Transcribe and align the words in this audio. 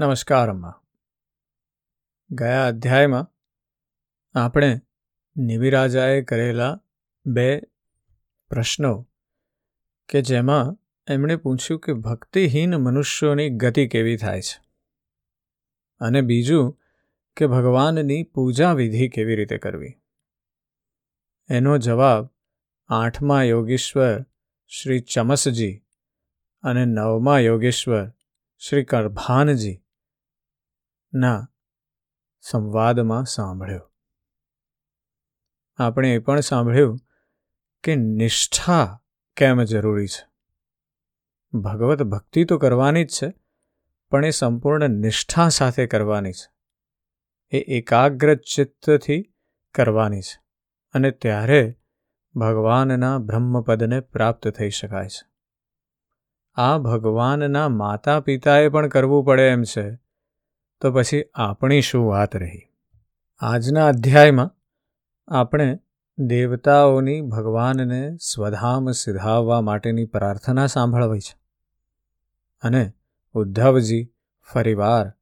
નમસ્કાર, 0.00 0.50
અમ્મા. 0.50 0.82
ગયા 2.30 2.66
અધ્યાયમાં 2.66 3.32
આપણે 4.38 4.80
નિવિરાજાએ 5.36 6.22
કરેલા 6.22 6.80
બે 7.26 7.60
પ્રશ્નો 8.48 9.08
કે 10.08 10.22
જેમાં 10.22 10.78
એમણે 11.08 11.36
પૂછ્યું 11.36 11.80
કે 11.80 11.92
ભક્તિહીન 11.92 12.76
મનુષ્યોની 12.76 13.50
ગતિ 13.50 13.88
કેવી 13.88 14.16
થાય 14.16 14.40
છે 14.40 14.62
અને 16.00 16.20
બીજું 16.20 16.78
કે 17.36 17.46
ભગવાનની 17.46 18.22
પૂજા 18.22 18.72
વિધિ 18.72 19.08
કેવી 19.08 19.36
રીતે 19.36 19.58
કરવી? 19.58 19.94
એનો 21.50 21.78
જવાબ 21.78 22.30
આઠમા 22.88 23.42
યોગેશ્વર 23.42 24.26
શ્રી 24.68 25.00
ચમસજી 25.00 25.84
અને 26.62 26.84
નવમા 26.84 27.38
યોગેશ્વર 27.38 28.12
શ્રી 28.58 28.84
કરભાનજી 28.84 29.80
ના, 31.12 31.50
સંવાદમાં 32.40 33.24
સાંભળ્યો. 33.24 33.92
આપણે 35.76 36.14
એ 36.14 36.18
પણ 36.18 36.40
સાંભળ્યું 36.40 36.98
કે 37.82 37.96
નિષ્ઠા 37.96 39.00
કેમ 39.36 39.62
જરૂરી 39.62 40.06
છે? 40.06 40.28
ભગવત 41.58 42.02
ભક્તિ 42.02 42.44
તો 42.44 42.58
કરવાની 42.58 43.04
જ 43.04 43.08
છે, 43.08 43.34
પણ 44.10 44.24
એ 44.24 44.30
સંપૂર્ણ 44.30 44.88
નિષ્ઠા 44.88 45.48
સાથે 45.48 45.86
કરવાની 45.86 46.32
છે. 46.32 46.52
એ 47.50 47.60
એકાગ્ર 47.60 48.34
ચિત્તથી 48.34 49.34
કરવાની 49.74 50.20
છે 50.20 50.42
અને 50.92 51.10
ત્યારે 51.10 51.78
ભગવાનના 52.34 53.18
બ્રહ્મપદને 53.18 54.00
પ્રાપ્ત 54.00 54.48
થઈ 54.48 54.70
શકાય 54.70 55.08
છે. 55.08 55.28
આ 56.54 56.78
ભગવાનના 56.78 57.68
માતા 57.68 58.20
પિતાએ 58.20 58.68
પણ 58.68 58.88
કરવું 58.88 59.24
પડે 59.24 59.48
એમ 59.48 59.62
છે 59.62 60.07
તો 60.80 60.92
પછી 60.92 61.24
આપણી 61.34 61.80
શું 61.80 62.06
વાત 62.06 62.36
રહી? 62.36 62.68
આજના 63.38 63.86
અધ્યાયમાં 63.86 64.56
આપણે 65.28 65.78
દેવતાઓની 66.18 67.20
ભગવાનને 67.20 68.16
સ્વધામ 68.16 68.90
સિધાવવા 68.90 69.60
માટેની 69.60 70.04
પ્રાર્થના 70.04 70.66
સાંભળવી 70.66 71.20
છે. 71.20 71.38
અને 72.62 72.92
ઉદ્ધવજી 73.32 74.12
ફરીવાર 74.52 75.12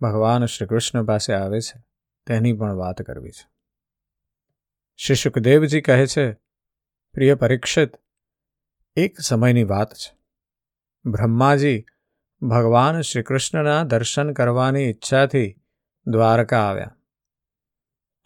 ભગવાન 0.00 0.46
શ્રી 0.46 0.66
કૃષ્ણ 0.66 1.04
પાસે 1.04 1.34
આવે 1.34 1.60
છે, 1.60 1.82
તેની 2.26 2.52
પણ 2.52 2.72
વાત 2.72 3.02
કરવી 3.02 3.30
છે. 3.30 3.50
શ્રી 4.96 5.14
સુખદેવજી 5.14 5.80
કહે 5.80 6.06
છે, 6.06 6.32
પ્રિય 7.12 7.34
પરીક્ષિત, 7.34 7.90
એક 8.96 9.20
સમયની 9.20 9.64
વાત 9.64 9.94
છે. 9.94 10.18
બ્રહ્માજી 11.10 11.84
ભગવાન 12.42 13.00
શ્રીકૃષ્ણના 13.00 13.84
દર્શન 13.84 14.32
કરવાની 14.32 14.80
ઈચ્છાથી 14.80 15.60
દ્વારકા 16.06 16.58
આવ્યા. 16.58 16.96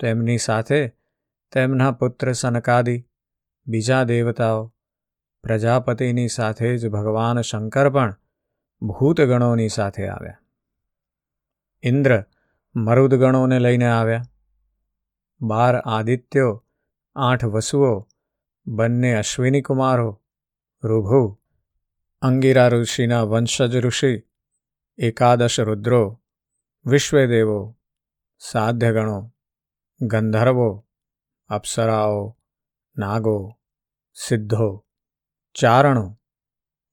તેમની 0.00 0.38
સાથે 0.38 0.88
તેમના 1.52 1.92
પુત્ર 1.92 2.32
સનકાદી, 2.32 3.08
બીજા 3.66 4.04
દેવતાઓ, 4.04 4.74
પ્રજાપતિની 5.42 6.28
સાથે 6.28 6.76
જ 6.76 6.88
ભગવાન 6.88 7.40
શંકર 7.40 7.90
પણ 7.90 8.16
ભૂતગણોની 8.82 9.68
સાથે 9.68 10.08
આવ્યા. 10.08 10.38
ઇન્દ્ર 11.82 12.24
મરુદગણોને 12.76 13.58
લઈને 13.58 13.86
આવ્યા. 13.86 14.22
બાર 15.40 15.76
આદિત્યો, 15.76 16.64
આઠ 17.16 17.44
વસુઓ, 17.44 18.08
બંને 18.66 19.14
અશ્વિની 19.14 19.62
કુમારો 19.62 20.22
અંગિરા 22.24 22.68
ઋષિના 22.68 23.22
વંશજ 23.22 23.76
ઋષિ, 23.76 24.22
એકાદશ 24.98 25.60
રુદ્રો, 25.60 26.22
વિશ્વદેવો, 26.86 27.78
સાધ્યગણો, 28.38 29.32
ગંધર્વો, 30.00 30.86
અપ્સરાઓ, 31.48 32.38
નાગો, 32.96 33.58
સિદ્ધો, 34.14 34.86
ચારણો, 35.54 36.18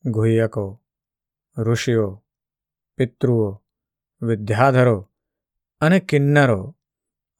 ગુહ્યકો, 0.06 0.82
ઋષિઓ, 1.58 2.24
પિતૃઓ, 2.98 3.64
વિદ્યાધરો 4.22 5.10
અને 5.82 6.00
કિન્નરો 6.00 6.78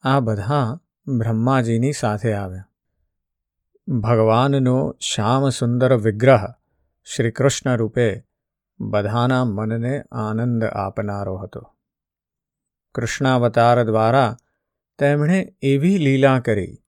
આ 0.02 0.20
બધા 0.20 0.80
બ્રહ્માજીની 1.06 1.92
સાથે 1.92 2.32
આવ્યા. 2.32 2.68
ભગવાનનો 3.88 4.96
શ્યામ 5.00 5.48
સુંદર 5.48 5.96
વિગ્રહ 5.96 6.61
શ્રી 7.04 7.30
કૃષ્ણ 7.30 7.76
રૂપે 7.76 8.24
બધાના 8.80 9.44
મનને 9.44 10.02
આનંદ 10.12 10.64
આપનારો 10.64 11.36
હતો. 11.36 11.74
કૃષ્ણાવતાર 12.94 13.84
દ્વારા 13.84 14.36
તેમણે 14.98 15.56
એવી 15.62 15.98
લીલા 15.98 16.40
કરી 16.40 16.78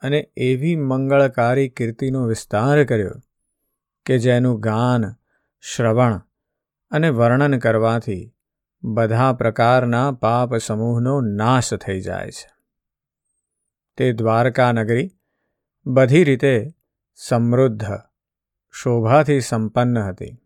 અને 0.00 0.30
એવી 0.36 0.76
મંગળકારી 0.76 1.68
કીર્તિનો 1.68 2.26
વિસ્તાર 2.26 2.84
કર્યો 2.84 3.14
કે 4.06 4.18
જેનું 4.18 4.60
ગાન, 4.60 5.14
શ્રવણ 5.60 6.20
અને 6.90 7.10
વર્ણન 7.10 7.58
કરવાથી 7.58 8.34
બધા 8.82 9.32
પ્રકારના 9.32 10.12
પાપ 10.12 10.56
સમૂહનો 10.56 11.20
નાશ 11.20 11.74
થઈ 11.74 12.00
જાય 12.00 12.30
છે. 12.30 12.50
તે 13.96 14.12
દ્વારકા 14.12 14.72
નગરી 14.72 15.10
બધી 15.86 16.24
રીતે 16.24 16.74
સમૃદ્ધ 17.14 17.84
શોભાથી 18.82 19.40
સંપન્ન 19.40 19.98
હતી. 19.98 20.38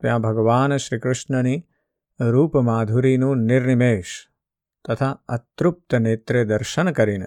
ત્યાં 0.00 0.20
ભગવાન 0.20 0.76
શ્રીકૃષ્ણની 0.76 1.66
રૂપમાધુરીનું 2.20 3.36
રૂપ 3.36 3.44
નિર્નિમેષ 3.44 4.28
તથા 4.88 5.22
અતૃપ્ત 5.28 5.94
નેત્રે 5.94 6.44
દર્શન 6.44 6.90
કરીને 6.90 7.26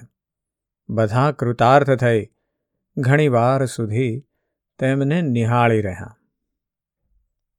બધા 0.89 1.31
કૃતાર્થ 1.31 1.91
થઈ 1.91 2.29
ઘણીવાર 2.97 3.65
સુધી 3.65 4.25
તેમને 4.79 5.21
નિહાળી 5.21 5.81
રહ્યા. 5.81 6.17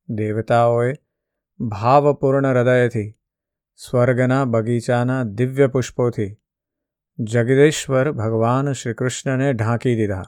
દેવતાઓએ 0.08 0.94
ભાવપૂર્ણ 1.60 2.46
હૃદયથી 2.46 3.18
સ્વર્ગના 3.76 4.44
બગીચાના 4.44 5.22
દિવ્ય 5.22 5.66
પુષ્પોથી 5.66 6.36
જગદેશ્વર 7.18 8.12
ભગવાન 8.12 8.72
શ્રીકૃષ્ણને 8.72 9.52
ઢાંકી 9.52 9.96
દીધા. 9.96 10.22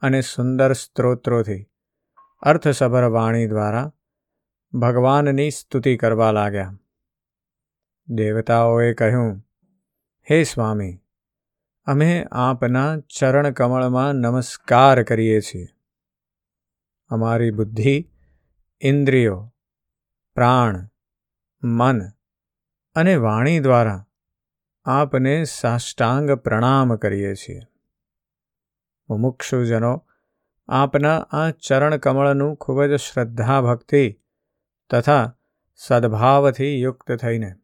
અને 0.00 0.20
સુંદર 0.20 0.72
સ્ત્રોત્રોથી. 0.72 1.70
અર્થસભર 2.42 3.04
વાણી 3.04 3.46
દ્વારા 3.46 3.92
ભગવાનની 4.74 5.50
સ્તુતિ 5.50 5.96
કરવા 5.96 6.30
લાગ્યા. 6.30 6.78
દેવતાઓએ 8.08 8.94
કહ્યું, 8.94 9.38
હે 10.30 10.42
સ્વામી, 10.42 11.00
અમે 11.84 12.26
આપના 12.32 12.98
ચરણ 13.00 13.50
કમળમાં 13.50 14.12
નમસ્કાર 14.12 15.02
કરીએ 15.02 15.40
છીએ. 15.40 15.68
અમારી 17.08 17.50
બુદ્ધિ, 17.50 18.10
ઇન્દ્રિયો, 18.80 19.54
પ્રાણ, 20.34 20.88
મન 21.62 22.00
અને 22.94 23.16
વાણી 23.16 23.60
દ્વારા 23.60 24.06
આપને 24.84 25.44
સાષ્ટાંગ 25.44 26.30
પ્રણામ 26.30 26.96
કરીએ 26.96 27.34
છીએ. 27.34 27.60
મુમુક્ષુજનો 29.10 30.06
આપના 30.68 31.18
આ 31.18 31.50
ચરણ 31.50 31.96
કમળનું 31.96 32.56
ખૂબ 32.56 32.84
જ 32.84 32.96
શ્રદ્ધા 32.96 33.60
ભક્તિ 33.60 34.20
તથા 34.90 35.36
સદભાવથી 35.74 36.80
યુક્ત 36.80 37.12
થઈને 37.12 37.54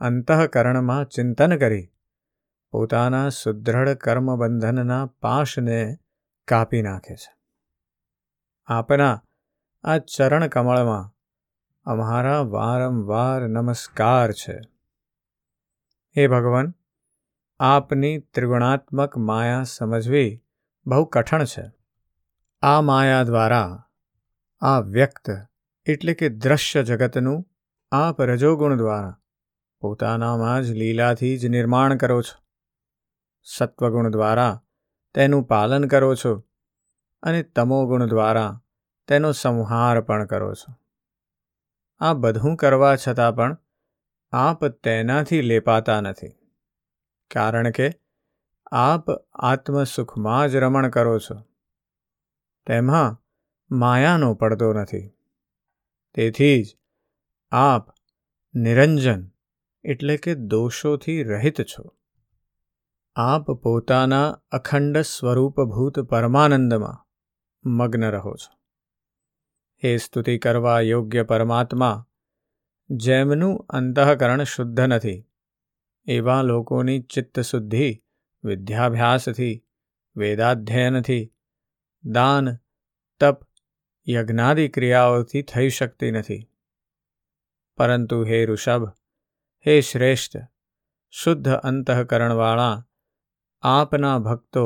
અંતઃકરણમાં 0.00 1.04
ચિંતન 1.04 1.56
કરી 1.56 1.92
પોતાના 2.70 3.28
સુદૃઢ 3.28 3.88
કર્મબંધનના 3.88 5.06
પાશને 5.06 5.98
કાપી 6.48 6.82
નાખે 6.82 7.14
છે. 7.14 7.32
આપના 8.66 9.22
આ 9.84 9.98
ચરણ 9.98 10.46
કમળમાં 10.46 11.14
અમારા 11.84 12.40
વારંવાર 12.40 13.48
નમસ્કાર 13.48 14.32
છે. 14.32 14.60
હે 16.16 16.26
ભગવાન, 16.26 16.74
આપની 17.60 18.18
ત્રિગુણાત્મક 18.18 19.16
માયા 19.16 19.62
સમજવી 19.62 20.42
બહુ 20.86 21.04
કઠણ 21.04 21.44
છે. 21.44 21.72
આ 22.62 22.80
માયા 22.80 23.22
દ્વારા, 23.22 23.84
આ 24.60 24.80
વ્યક્ત 24.80 25.30
એટલે 25.86 26.14
કે 26.14 26.28
દ્રશ્ય 26.28 26.82
જગતનું 26.82 27.46
આપ 27.92 28.22
રજોગુણ 28.22 28.76
દ્વારા 28.76 29.20
પોતાનામાં 29.80 30.62
જ 30.62 30.70
લીલાથી 30.70 31.38
જ 31.38 31.46
નિર્માણ 31.46 31.96
કરો 31.96 32.22
છો. 32.22 32.42
સત્વગુણ 33.42 34.10
દ્વારા 34.10 34.62
તેનું 35.14 35.44
પાલન 35.44 35.84
કરો 35.84 36.14
છો 36.14 36.44
અને 37.22 37.42
તમોગુણ 37.42 38.06
દ્વારા 38.06 38.62
તેનો 39.08 39.32
સંહાર 39.32 40.00
પણ 40.00 40.26
કરો 40.26 40.54
છો. 40.54 40.74
આ 41.98 42.14
બધું 42.14 42.56
કરવા 42.56 42.96
છતાં 42.96 43.36
પણ 43.36 43.58
આપ 44.32 44.64
તેનાથી 44.64 45.42
લેપાતા 45.42 46.00
નથી. 46.00 46.28
કારણ 47.30 47.70
કે 47.70 47.99
આપ 48.72 49.10
આત્મસુખમાં 49.32 50.48
જ 50.48 50.56
રમણ 50.56 50.90
કરો 50.90 51.18
છો. 51.18 51.42
તેમાં 52.66 53.24
માયાનો 53.70 54.34
પડતો 54.34 54.72
નથી. 54.72 55.12
તેથી 56.14 56.62
જ 56.62 56.76
આપ 57.50 57.88
નિરંજન 58.54 59.30
એટલે 59.84 60.16
કે 60.16 60.34
દોષોથી 60.34 61.22
રહિત 61.22 61.62
છો. 61.62 61.96
આપ 63.16 63.50
પોતાના 63.50 64.30
અખંડ 64.50 64.98
સ્વરૂપભૂત 64.98 66.00
પરમાનંદમાં 66.00 67.06
મગ્ન 67.68 68.04
રહો 68.04 68.34
છો. 68.34 68.60
એ 69.78 69.96
સ્તુતિ 69.96 70.38
કરવા 70.38 70.80
યોગ્ય 70.80 71.22
પરમાત્મા, 71.22 72.06
જેમનું 72.90 73.66
અંતઃકરણ 73.68 74.42
શુદ્ધ 74.44 74.80
નથી, 74.80 75.28
એવા 76.04 76.42
લોકોની 76.42 77.02
ચિત્તશુદ્ધિ 77.02 78.02
વિદ્યાભ્યાસથી 78.44 79.54
વેદાધ્યયનથી 80.16 81.24
દાન 82.04 82.46
તપ 83.20 83.38
યજ્ઞાદિ 84.06 84.68
ક્રિયાઓથી 84.68 85.42
થઈ 85.44 85.70
શકતી 85.70 86.12
નથી 86.12 86.42
પરંતુ 87.78 88.20
હે 88.24 88.38
ઋષભ 88.44 88.86
હે 89.66 89.74
શ્રેષ્ઠ 89.80 90.38
શુદ્ધ 91.14 91.50
અંતઃકરણવાળા 91.62 92.76
આપના 93.62 94.16
ભક્તો 94.20 94.64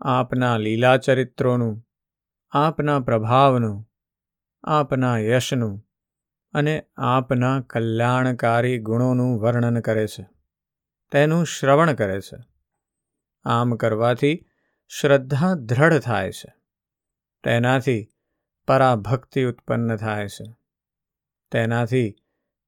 આપના 0.00 0.56
લીલા 0.56 0.96
ચરિત્રોનું 0.98 1.76
આપના 2.52 2.98
પ્રભાવનું 3.00 3.78
આપના 4.64 5.16
યશનું 5.20 5.76
અને 6.54 6.74
આપના 7.08 7.56
કલ્યાણકારી 7.70 8.78
ગુણોનું 8.80 9.32
વર્ણન 9.40 9.80
કરે 9.80 10.06
છે 10.06 10.24
તેનું 11.12 11.44
શ્રવણ 11.46 11.94
કરે 11.94 12.18
છે 12.20 12.38
આમ 13.44 13.74
કરવાથી 13.74 14.46
શ્રદ્ધા 14.88 15.54
દ્રઢ 15.54 15.98
થાય 15.98 16.32
છે. 16.32 16.54
તેનાથી 17.44 18.08
પરાભક્તિ 18.66 19.44
ઉત્પન્ન 19.44 19.96
થાય 19.96 20.28
છે. 20.28 20.56
તેનાથી 21.50 22.14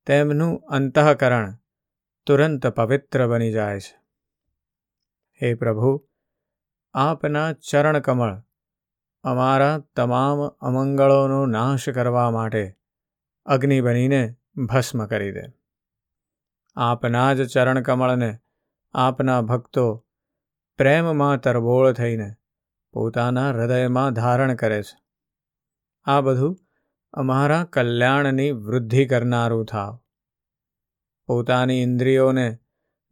તેમનું 0.06 0.58
અંતઃકરણ 0.58 1.56
તુરંત 2.26 2.66
પવિત્ર 2.66 3.26
બની 3.26 3.52
જાય 3.52 3.80
છે. 3.80 4.02
હે 5.42 5.54
પ્રભુ, 5.54 6.08
આપના 6.94 7.52
ચરણકમળ 7.52 8.42
અમારા 9.22 9.78
તમામ 9.96 10.48
અમંગળોનો 10.48 11.46
નાશ 11.46 11.88
કરવા 11.88 12.30
માટે 12.30 12.76
અગ્નિ 13.44 13.80
બનીને 13.80 14.36
ભસ્મ 14.56 15.06
કરી 15.06 15.32
દે. 15.32 15.42
આપના 16.76 17.34
જ 17.34 17.48
ચરણકમળને 17.48 18.38
આપના 18.94 19.40
ભક્તો 19.40 20.06
પ્રેમમાં 20.82 21.40
તરબોળ 21.40 21.92
થઈને 21.92 22.34
પોતાના 22.92 23.50
હૃદયમાં 23.50 24.12
ધારણ 24.12 24.54
કરે 24.54 24.82
છે. 24.82 24.96
આ 26.04 26.20
બધું 26.20 26.58
અમારા 27.12 27.64
કલ્યાણની 27.64 28.50
વૃદ્ધિ 28.50 29.06
કરનારું 29.06 29.66
થાવ. 29.66 30.00
પોતાની 31.26 31.82
ઇન્દ્રિયોને 31.82 32.58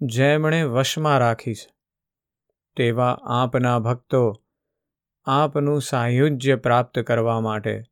જેમણે 0.00 0.62
વશમાં 0.62 1.18
રાખી 1.18 1.54
છે, 1.54 1.70
તેવા 2.76 3.18
આપના 3.24 3.78
ભક્તો 3.78 4.34
આપનું 5.26 5.82
સાયુજ્ય 5.82 6.56
પ્રાપ્ત 6.56 6.98
કરવા 6.98 7.40
માટે 7.40 7.82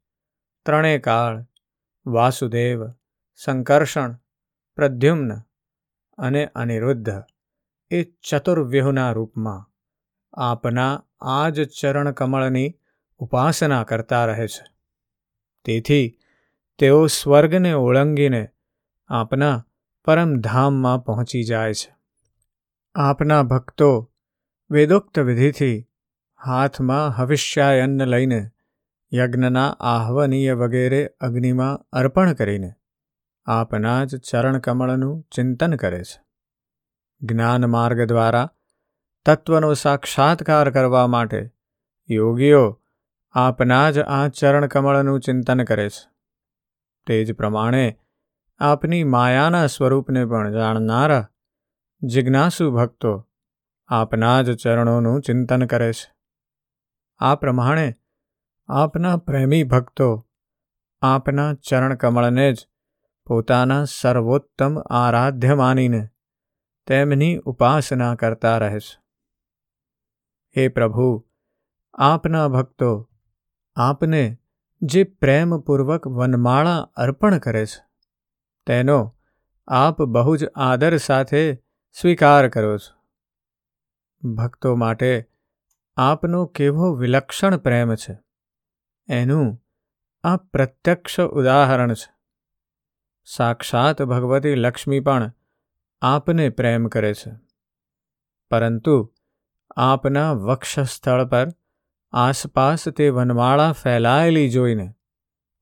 ત્રણેય 0.66 0.98
કાળ, 0.98 1.46
વાસુદેવ, 2.06 2.86
સંકર્ષણ, 3.34 4.18
પ્રદ્યુમ્ન 4.76 5.34
અને 6.18 6.46
અનિરુદ્ધ 6.46 7.10
એ 7.90 8.02
ચતુર્વ્યૂહના 8.02 9.12
રૂપમાં 9.12 9.68
આપના 10.32 11.04
આ 11.20 11.48
જ 11.48 11.68
ચરણ 11.68 12.10
કમળની 12.10 12.78
ઉપાસના 13.18 13.84
કરતા 13.84 14.26
રહે 14.26 14.46
છે. 14.46 14.64
તેથી 15.64 16.18
તેઓ 16.78 17.06
સ્વર્ગને 17.06 17.72
ઓળંગીને 17.72 18.48
આપના 19.08 19.66
પરમધામમાં 20.04 21.04
પહોંચી 21.04 21.44
જાય 21.44 21.74
છે. 21.74 21.96
આપના 22.94 23.42
ભક્તો 23.42 24.12
વેદોક્ત 24.70 25.18
વિધિથી 25.18 25.88
હાથમાં 26.44 27.10
હવિષ્યાયન્ન 27.10 28.04
લઈને 28.04 28.50
યજ્ઞના 29.14 29.76
આહ્વનીય 29.80 30.54
વગેરે 30.54 31.06
અગ્નિમાં 31.20 31.78
અર્પણ 31.92 32.32
કરીને 32.32 32.72
આપના 33.46 34.04
જ 34.04 34.16
ચરણકમળનું 34.16 35.28
ચિંતન 35.34 35.74
કરે 35.74 36.04
છે. 36.04 36.27
જ્ઞાન 37.20 37.66
માર્ગ 37.66 38.08
દ્વારા 38.08 38.50
તત્વનો 39.26 39.74
સાક્ષાત્કાર 39.74 40.70
કરવા 40.70 41.06
માટે 41.06 41.50
યોગીઓ 42.10 42.82
આપના 43.32 43.90
જ 43.90 43.98
આ 43.98 44.28
ચરણકમળનું 44.28 45.20
ચિંતન 45.20 45.64
કરે 45.64 45.88
છે. 45.88 46.10
તે 47.06 47.24
જ 47.24 47.32
પ્રમાણે 47.32 47.98
આપની 48.58 49.04
માયાના 49.04 49.66
સ્વરૂપને 49.66 50.26
પણ 50.26 50.52
જાણનારા 50.52 51.30
જિજ્ઞાસુ 52.02 52.70
ભક્તો 52.70 53.28
આપના 53.88 54.42
જ 54.42 54.56
ચરણોનું 54.56 55.20
ચિંતન 55.20 55.66
કરે 55.66 55.92
છે. 55.92 56.14
આ 57.18 57.34
પ્રમાણે 57.34 57.94
આપના 58.68 59.16
પ્રેમી 59.16 59.62
ભક્તો 59.62 60.26
આપના 61.02 61.54
ચરણકમળને 61.54 62.52
જ 62.52 62.68
પોતાના 63.26 63.84
સર્વોત્તમ 63.84 64.78
આરાધ્ય 64.78 65.54
માનીને 65.54 66.08
તેમની 66.88 67.36
ઉપાસના 67.36 68.14
કરતા 68.14 68.58
રહેશ. 68.58 68.98
હે 70.56 70.68
પ્રભુ, 70.68 71.26
આપના 71.94 72.48
ભક્તો, 72.48 73.10
આપને 73.76 74.38
જે 74.82 75.04
પ્રેમપૂર્વક 75.04 76.06
વનમાળા 76.06 76.78
અર્પણ 76.78 77.38
કરે 77.38 77.66
છે 77.66 77.86
તેનો 78.66 79.16
આપ 79.68 80.02
બહુ 80.02 80.36
જ 80.36 80.44
આદર 80.54 80.96
સાથે 80.96 81.54
સ્વીકાર 82.00 82.48
કરો 82.48 82.78
છો. 82.78 82.98
ભક્તો 84.28 84.76
માટે 84.76 85.28
આપનો 85.96 86.46
કેવો 86.46 86.94
વિલક્ષણ 86.94 87.56
પ્રેમ 87.56 87.94
છે. 87.94 88.18
એનું 89.08 89.64
આ 90.24 90.36
પ્રત્યક્ષ 90.36 91.20
ઉદાહરણ 91.20 91.94
છે. 91.94 92.14
સાક્ષાત 93.24 94.02
ભગવતી 94.02 94.54
લક્ષ્મી 94.54 95.00
પણ 95.00 95.32
આપને 96.02 96.48
પ્રેમ 96.48 96.86
કરે 96.86 97.14
છે. 97.14 97.32
પરંતુ 98.50 99.14
આપના 99.76 100.32
વક્ષસ્થળ 100.32 101.24
પર 101.24 101.48
આસપાસ 102.12 102.88
તે 102.88 103.08
વનમાળા 103.08 103.72
ફેલાયેલી 103.72 104.48
જોઈને 104.48 104.94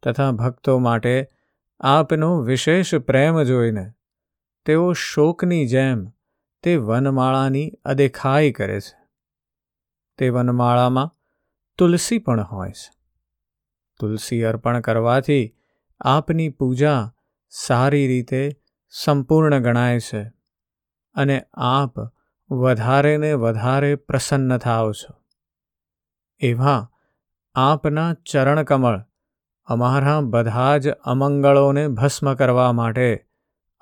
તથા 0.03 0.31
ભક્તો 0.31 0.79
માટે 0.79 1.31
આપનો 1.81 2.41
વિશેષ 2.41 2.95
પ્રેમ 2.95 3.43
જોઈને 3.43 3.93
તેઓ 4.65 4.93
શોકની 4.93 5.67
જેમ 5.67 6.13
તે 6.63 6.77
વનમાળાની 6.77 7.73
અદેખાઈ 7.85 8.53
કરે 8.53 8.81
છે. 8.81 9.07
તે 10.19 10.29
વનમાળામાં 10.29 11.11
તુલસી 11.79 12.19
પણ 12.19 12.43
હોય 12.43 12.71
છે. 12.71 12.95
તુલસી 14.01 14.43
અર્પણ 14.43 14.81
કરવાથી 14.81 15.57
આપની 16.01 16.49
પૂજા 16.49 17.15
સારી 17.51 18.07
રીતે 18.07 18.63
સંપૂર્ણ 18.91 19.59
ગણાય 19.59 20.01
છે. 20.01 20.36
અને 21.17 21.37
આપ 21.55 21.95
વધારે 22.51 23.17
ને 23.17 23.33
વધારે 23.35 23.95
પ્રસન્ન 23.95 24.59
થાઓ 24.59 24.93
છો. 24.93 25.15
એવા 26.41 26.91
આપના 27.55 28.15
ચરણકમળ 28.33 28.99
અમારા 29.69 30.21
બધા 30.21 30.77
જ 30.79 30.89
અમંગળોને 30.91 31.89
ભસ્મ 31.89 32.35
કરવા 32.35 32.73
માટે 32.73 33.09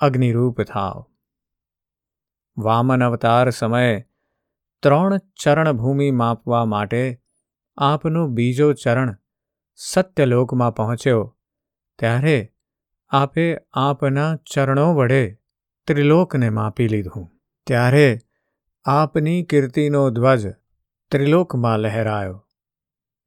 અગ્નિરૂપ 0.00 0.62
થાવ 0.62 1.04
વામન 2.56 3.04
અવતાર 3.04 3.50
સમયે 3.50 3.94
ત્રણ 4.82 5.18
ચરણભૂમિ 5.42 6.10
માપવા 6.10 6.64
માટે 6.64 7.20
આપનો 7.76 8.26
બીજો 8.28 8.72
ચરણ 8.72 9.16
સત્યલોકમાં 9.76 10.74
પહોંચ્યો, 10.74 11.36
ત્યારે 11.98 12.52
આપે 13.08 13.46
આપના 13.72 14.36
ચરણો 14.52 14.94
વડે 14.94 15.22
ત્રિલોકને 15.86 16.50
માપી 16.50 16.88
લીધું. 16.88 17.30
ત્યારે 17.66 18.18
આપની 18.84 19.42
કીર્તિનો 19.42 20.10
ધ્વજ 20.10 20.48
ત્રિલોકમાં 21.10 21.78
લહેરાયો. 21.78 22.46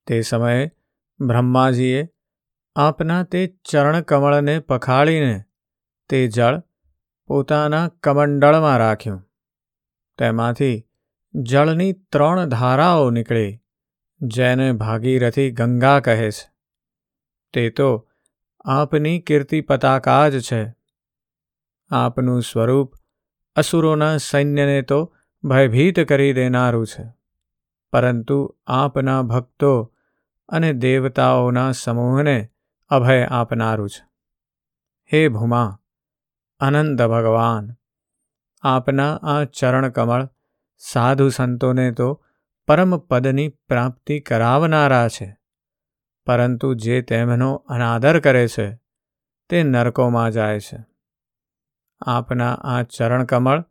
તે 0.07 0.21
સમયે 0.21 0.71
બ્રહ્માજીએ 1.19 2.09
આપના 2.75 3.23
તે 3.23 3.57
ચરણકમળને 3.71 4.59
પખાળીને 4.59 5.43
તે 6.09 6.27
જળ 6.27 6.63
પોતાના 7.27 7.87
કમંડળમાં 7.87 8.77
રાખ્યું. 8.77 9.23
તેમાંથી 10.17 10.87
જળની 11.33 11.93
ત્રણ 11.93 12.45
ધારાઓ 12.45 13.09
નીકળી, 13.09 13.59
જેને 14.21 14.71
ભાગીરથી 14.71 15.51
ગંગા 15.51 15.99
કહે 15.99 16.31
છે. 16.31 16.51
તે 17.53 17.69
તો 17.69 18.09
આપની 18.65 19.19
કીર્તિ 19.19 19.61
પતાકા 19.61 20.29
જ 20.29 20.41
છે. 20.41 20.76
આપનું 21.89 22.41
સ્વરૂપ 22.41 22.93
અસુરોના 23.55 24.17
સૈન્યને 24.17 24.81
તો 24.81 25.15
ભયભીત 25.43 25.99
કરી 25.99 26.33
દેનારું 26.33 26.87
છે. 26.87 27.13
પરંતુ 27.91 28.57
આપના 28.67 29.21
ભક્તો 29.21 29.93
અને 30.49 30.73
દેવતાઓના 30.73 31.71
સમૂહને 31.71 32.49
અભય 32.89 33.23
આપનારું 33.23 33.89
છે. 33.89 34.07
હે 35.13 35.27
ભૂમા, 35.27 35.79
અનંત 36.59 37.01
ભગવાન, 37.01 37.75
આપના 38.61 39.15
આ 39.15 39.43
ચરણકમળ 39.43 40.29
સાધુ 40.77 41.29
સંતોને 41.29 41.91
તો 41.91 42.23
પરમ 42.67 42.97
પદની 42.97 43.47
પ્રાપ્તિ 43.47 44.19
કરાવનારા 44.19 45.07
છે. 45.07 45.37
પરંતુ 46.25 46.73
જે 46.73 47.01
તેમનો 47.01 47.55
અનાદર 47.55 48.19
કરે 48.19 48.47
છે, 48.47 48.79
તે 49.49 49.63
નરકોમાં 49.63 50.31
જાય 50.31 50.59
છે. 50.59 50.96
આપના 52.01 52.53
આ 52.53 52.83
ચરણકમળ 52.83 53.65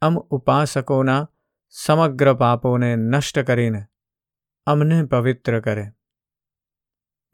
અમ 0.00 0.16
ઉપાસકોના 0.18 1.28
સમગ્ર 1.68 2.34
પાપોને 2.34 2.96
નષ્ટ 2.96 3.38
કરીને 3.38 3.84
અમને 4.66 5.04
પવિત્ર 5.04 5.60
કરે. 5.60 5.86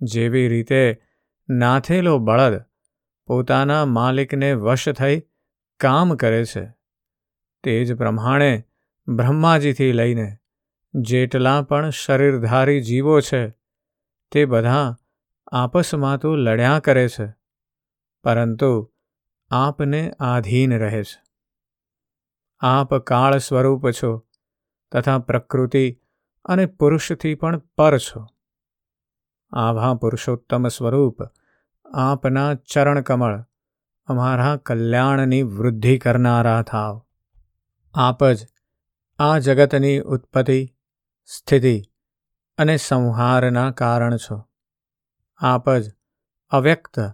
જેવી 0.00 0.49
રીતે 0.49 1.02
નાથેલો 1.49 2.19
બળદ 2.19 2.64
પોતાના 3.26 3.85
માલિકને 3.85 4.52
વશ 4.54 4.88
થઈ 4.88 5.23
કામ 5.81 6.16
કરે 6.16 6.45
છે, 6.45 6.75
તે 7.62 7.85
જ 7.85 7.95
પ્રમાણે 7.95 8.64
બ્રહ્માજીથી 9.09 9.93
લઈને 9.93 10.37
જેટલા 10.95 11.62
પણ 11.62 11.90
શરીરધારી 11.90 12.81
જીવો 12.81 13.21
છે, 13.21 13.50
તે 14.33 14.45
બધા 14.45 14.97
આપસમાં 15.52 16.19
તો 16.19 16.37
લડ્યા 16.37 16.78
કરે 16.78 17.09
છે. 17.09 17.35
પરંતુ 18.25 18.94
આપને 19.51 20.13
આધીન 20.21 20.79
રહે 20.79 21.03
છે. 21.03 21.23
આપ 22.61 22.95
કાળ 22.95 23.39
સ્વરૂપ 23.39 23.91
છો 23.91 24.27
તથા 24.93 25.19
પ્રકૃતિ 25.19 26.01
અને 26.45 26.67
પુરુષથી 26.67 27.35
પણ 27.35 27.59
પર 27.59 27.99
છો. 27.99 28.27
આભા 29.53 29.95
પુરુષોત્તમ 29.95 30.69
સ્વરૂપ 30.69 31.17
આપના 31.95 32.55
ચરણકમળ 32.55 33.45
અમારા 34.07 34.57
કલ્યાણની 34.57 35.43
વૃદ્ધિ 35.43 35.99
કરનારા 35.99 36.63
થાવ. 36.63 37.03
આપ 37.95 38.25
જ 38.25 38.47
આ 39.19 39.39
જગતની 39.39 39.99
ઉત્પત્તિ, 39.99 40.77
સ્થિતિ 41.25 41.83
અને 42.59 42.77
સંહારના 42.77 43.71
કારણ 43.71 44.17
છો. 44.17 44.45
આપ 45.37 45.71
જ 45.71 45.93
અવ્યક્ત 46.49 47.13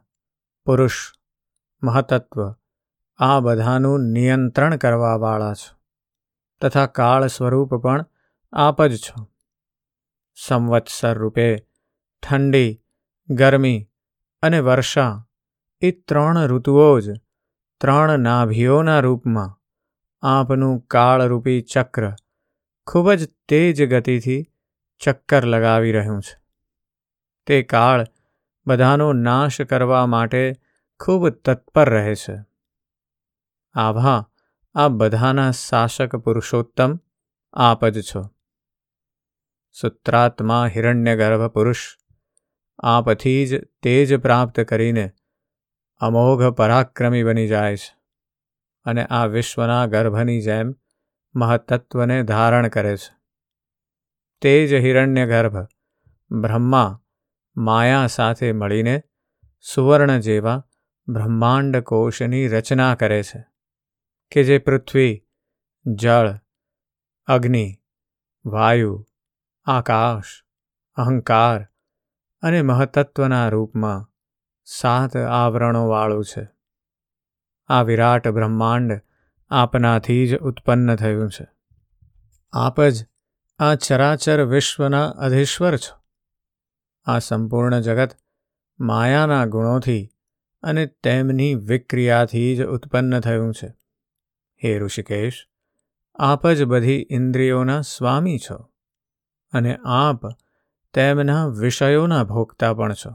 પુરુષ 0.64 1.12
મહતત્વ. 1.82 2.54
આ 3.18 3.40
બધાનું 3.40 4.00
નિયંત્રણ 4.00 4.76
કરવાવાળા 4.76 5.54
છો. 5.54 5.78
તથા 6.60 6.86
કાળ 6.86 7.26
સ્વરૂપ 7.26 7.74
પણ 7.74 8.06
આપ 8.52 8.82
જ 8.82 8.96
છો. 8.96 9.28
સંવત્સર 10.34 11.18
રૂપે 11.18 11.56
ઠંડી, 12.22 12.82
ગરમી 13.30 13.90
અને 14.42 14.60
વર્ષા 14.60 15.26
એ 15.80 15.90
ત્રણ 15.90 16.46
ઋતુઓ 16.46 17.00
જ 17.00 17.20
ત્રણ 17.80 18.18
નાભીઓના 18.18 19.00
રૂપમાં 19.00 19.60
આપનું 20.22 20.80
કાળરૂપી 20.80 21.60
ચક્ર 21.60 22.12
ખૂબ 22.86 23.12
જ 23.12 23.28
તેજ 23.48 23.94
ગતિથી 23.94 24.46
ચક્કર 24.98 25.44
લગાવી 25.44 25.92
રહ્યું 25.92 26.22
છે. 26.22 26.40
તે 27.46 27.62
કાળ 27.62 28.06
બધાનો 28.66 29.12
નાશ 29.12 29.60
કરવા 29.60 30.06
માટે 30.06 30.52
ખૂબ 31.00 31.28
તત્પર 31.28 31.90
રહે 31.90 32.14
છે. 32.14 32.36
આભા 33.74 34.28
આ 34.74 34.88
બધાના 34.88 35.50
શાસક 35.50 36.16
પુરુષોત્તમ 36.16 37.00
આપ 37.52 37.86
જ 37.86 38.02
છો. 38.02 38.22
સૂત્રાત્મા 39.72 40.66
હિરણ્યગર્ભ 40.66 41.46
પુરુષ, 41.46 41.98
આપથી 42.78 43.46
જ 43.46 43.64
તેજ 43.82 44.16
પ્રાપ્ત 44.16 44.60
કરીને 44.60 45.12
અમોઘ 46.00 46.54
પરાક્રમી 46.54 47.22
બની 47.22 47.48
જાય 47.48 47.76
છે 47.76 47.98
અને 48.84 49.04
આ 49.04 49.26
વિશ્વના 49.26 49.86
ગર્ભની 49.86 50.40
જેમ 50.40 50.74
મહત્ત્વને 51.34 52.22
ધારણ 52.22 52.68
કરે 52.68 52.96
છે. 52.96 53.16
તે 54.40 54.66
જ 54.66 54.74
હિરણ્ય 54.74 55.26
ગર્ભ 55.26 55.68
બ્રહ્મા, 56.30 57.02
માયા 57.56 58.06
સાથે 58.06 58.52
મળીને 58.52 59.02
સુવર્ણ 59.60 60.20
જેવા 60.20 60.66
બ્રહ્માંડ 61.08 61.76
કોષની 61.76 62.48
રચના 62.48 62.94
કરે 62.94 63.22
છે 63.22 63.46
કે 64.30 64.44
જે 64.44 64.58
પૃથ્વી, 64.58 65.26
જળ, 65.86 66.38
અગ્નિ, 67.26 67.74
વાયુ, 68.44 69.06
આકાશ, 69.64 70.44
અહંકાર 70.94 71.68
અને 72.42 72.62
મહતત્વના 72.62 73.48
રૂપમાં 73.48 74.12
સાત 74.64 75.16
આવરણોવાળું 75.16 76.24
છે. 76.24 76.48
આ 77.68 77.82
વિરાટ 77.82 78.28
બ્રહ્માંડ 78.28 79.00
આપનાથી 79.50 80.26
જ 80.26 80.38
ઉત્પન્ન 80.38 80.96
થયું 80.96 81.30
છે. 81.30 81.46
આપ 82.52 82.80
જ 82.80 83.06
આ 83.58 83.74
ચરાચર 83.74 84.44
વિશ્વના 84.44 85.08
અધીશ્વર 85.08 85.76
છો. 85.76 86.00
આ 87.04 87.18
સંપૂર્ણ 87.18 87.80
જગત 87.80 88.16
માયાના 88.80 89.46
ગુણોથી 89.46 90.10
અને 90.62 90.86
તેમની 90.86 91.54
વિક્રિયાથી 91.54 92.56
જ 92.56 92.64
ઉત્પન્ન 92.64 93.20
થયું 93.20 93.54
છે. 93.54 93.68
હે 94.64 94.78
ઋષિકેશ, 94.78 95.46
આપ 96.14 96.48
જ 96.48 96.64
બધી 96.64 97.06
ઇન્દ્રિયોના 97.10 97.80
સ્વામી 97.80 98.38
છો 98.38 98.70
અને 99.52 99.78
આપ 99.84 100.26
તેમના 100.94 101.46
વિષયોના 101.46 102.24
ભોગતા 102.24 102.74
પણ 102.74 102.92
છો. 102.92 103.14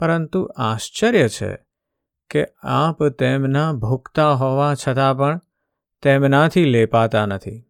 પરંતુ 0.00 0.50
આશ્ચર્ય 0.56 1.28
છે 1.28 1.58
કે 2.30 2.46
આપ 2.62 3.04
તેમના 3.04 3.72
ભોગતા 3.72 4.32
હોવા 4.32 4.74
છતાં 4.74 5.18
પણ 5.18 5.40
તેમનાથી 6.02 6.64
લેપાતા 6.64 7.26
નથી. 7.26 7.64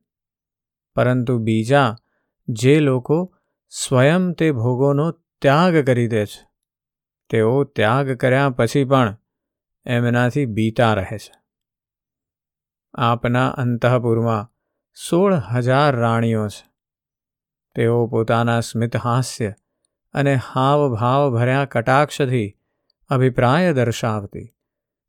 પરંતુ 0.95 1.39
બીજા 1.39 1.97
જે 2.49 2.81
લોકો 2.81 3.37
સ્વયં 3.69 4.33
તે 4.33 4.53
ભોગોનો 4.53 5.11
ત્યાગ 5.11 5.77
કરી 5.77 6.09
દે 6.09 6.27
છે. 6.27 6.50
તેઓ 7.31 7.65
ત્યાગ 7.65 8.13
કર્યા 8.13 8.51
પછી 8.51 8.85
પણ 8.85 9.17
એમનાથી 9.87 10.47
બીતા 10.47 10.95
રહે 10.95 11.19
છે. 11.19 11.33
આપના 12.95 13.49
અંતઃપુરમાં 13.49 14.51
સોળ 15.11 15.35
હજાર 15.35 15.97
રાણીઓ 15.97 16.49
છે. 16.49 16.71
તેઓ 17.75 18.07
પોતાના 18.07 18.61
સ્મિત 18.61 18.97
હાસ્ય 18.97 19.55
અને 20.15 20.35
હાવભાવ 20.35 21.35
ભર્યા 21.35 21.65
કટાક્ષથી 21.65 22.57
અભિપ્રાય 23.09 23.73
દર્શાવતી, 23.73 24.55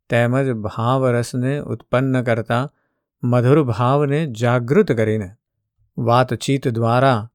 તેમજ 0.10 0.52
ભાવરસને 0.52 1.60
ઉત્પન્ન 1.60 2.24
કરતા 2.24 2.72
મધુર 3.24 3.64
ભાવને 3.64 4.28
જાગૃત 4.28 4.92
કરીને 4.92 5.36
વાતચીત 5.98 6.68
દ્વારા 6.68 7.32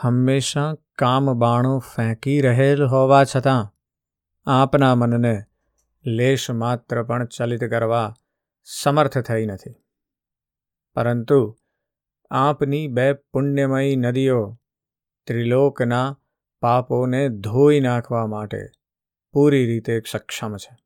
હંમેશા 0.00 0.74
કામબાણો 0.98 1.78
ફેંકી 1.78 2.40
રહેલ 2.40 2.86
હોવા 2.86 3.24
છતાં 3.24 3.71
આપના 4.46 4.94
મનને 4.94 5.42
લેશ 6.06 6.50
માત્ર 6.50 7.02
પણ 7.02 7.26
ચલિત 7.26 7.64
કરવા 7.64 8.14
સમર્થ 8.64 9.18
થઈ 9.18 9.46
નથી. 9.46 9.74
પરંતુ 10.94 11.58
આપની 12.30 12.86
બે 12.86 13.12
પુણ્યમયી 13.12 13.96
નદીઓ 13.96 14.60
ત્રિલોકના 15.26 16.18
પાપોને 16.60 17.28
ધોઈ 17.28 17.80
નાખવા 17.80 18.26
માટે 18.26 18.66
પૂરી 19.32 19.66
રીતે 19.66 20.02
સક્ષમ 20.10 20.56
છે. 20.56 20.76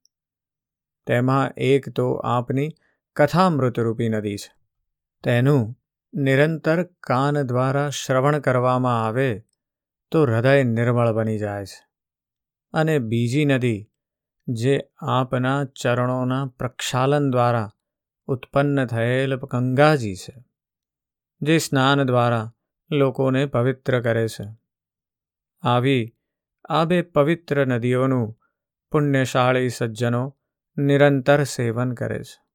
તેમાં 1.06 1.52
એક 1.56 1.88
તો 1.88 2.12
આપની 2.12 2.68
કથામૃતરૂપી 3.16 4.08
નદી 4.08 4.36
છે. 4.36 4.56
તેનું 5.22 5.78
નિરંતર 6.14 6.82
કાન 6.82 7.42
દ્વારા 7.42 7.88
શ્રવણ 7.88 8.38
કરવામાં 8.38 9.06
આવે 9.06 9.44
તો 10.10 10.22
હૃદય 10.22 10.62
નિર્મળ 10.62 11.12
બની 11.12 11.38
જાય 11.38 11.64
છે. 11.64 11.85
અને 12.72 12.98
બીજી 12.98 13.44
નદી, 13.44 13.90
જે 14.48 14.80
આપના 14.98 15.64
ચરણોના 15.64 16.46
પ્રક્ષાલન 16.46 17.30
દ્વારા 17.30 17.72
ઉત્પન્ન 18.26 18.86
થયેલ 18.86 19.36
ગંગાજી 19.36 20.14
છે, 20.14 20.44
જે 21.40 21.58
સ્નાન 21.58 22.04
દ્વારા 22.04 22.54
લોકોને 22.90 23.46
પવિત્ર 23.46 24.00
કરે 24.00 24.28
છે. 24.28 24.44
આવી 25.62 26.14
આ 26.68 26.84
બે 26.84 27.02
પવિત્ર 27.02 27.66
નદીઓનું 27.66 28.40
પુણ્યશાળી 28.90 29.68
સજ્જનો 29.68 30.36
નિરંતર 30.76 31.42
સેવન 31.42 31.92
કરે 31.92 32.22
છે. 32.22 32.46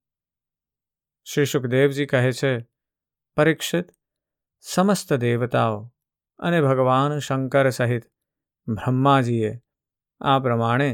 શ્રી 1.23 1.45
સુખદેવજી 1.45 2.05
કહે 2.05 2.31
છે, 2.31 2.67
પરીક્ષિત 3.35 3.85
સમસ્ત 4.59 5.13
દેવતાઓ 5.13 5.93
અને 6.39 6.61
ભગવાન 6.61 7.19
શંકર 7.19 7.69
સહિત 7.69 8.03
બ્રહ્માજીએ 8.67 9.61
આ 10.21 10.39
પ્રમાણે 10.39 10.89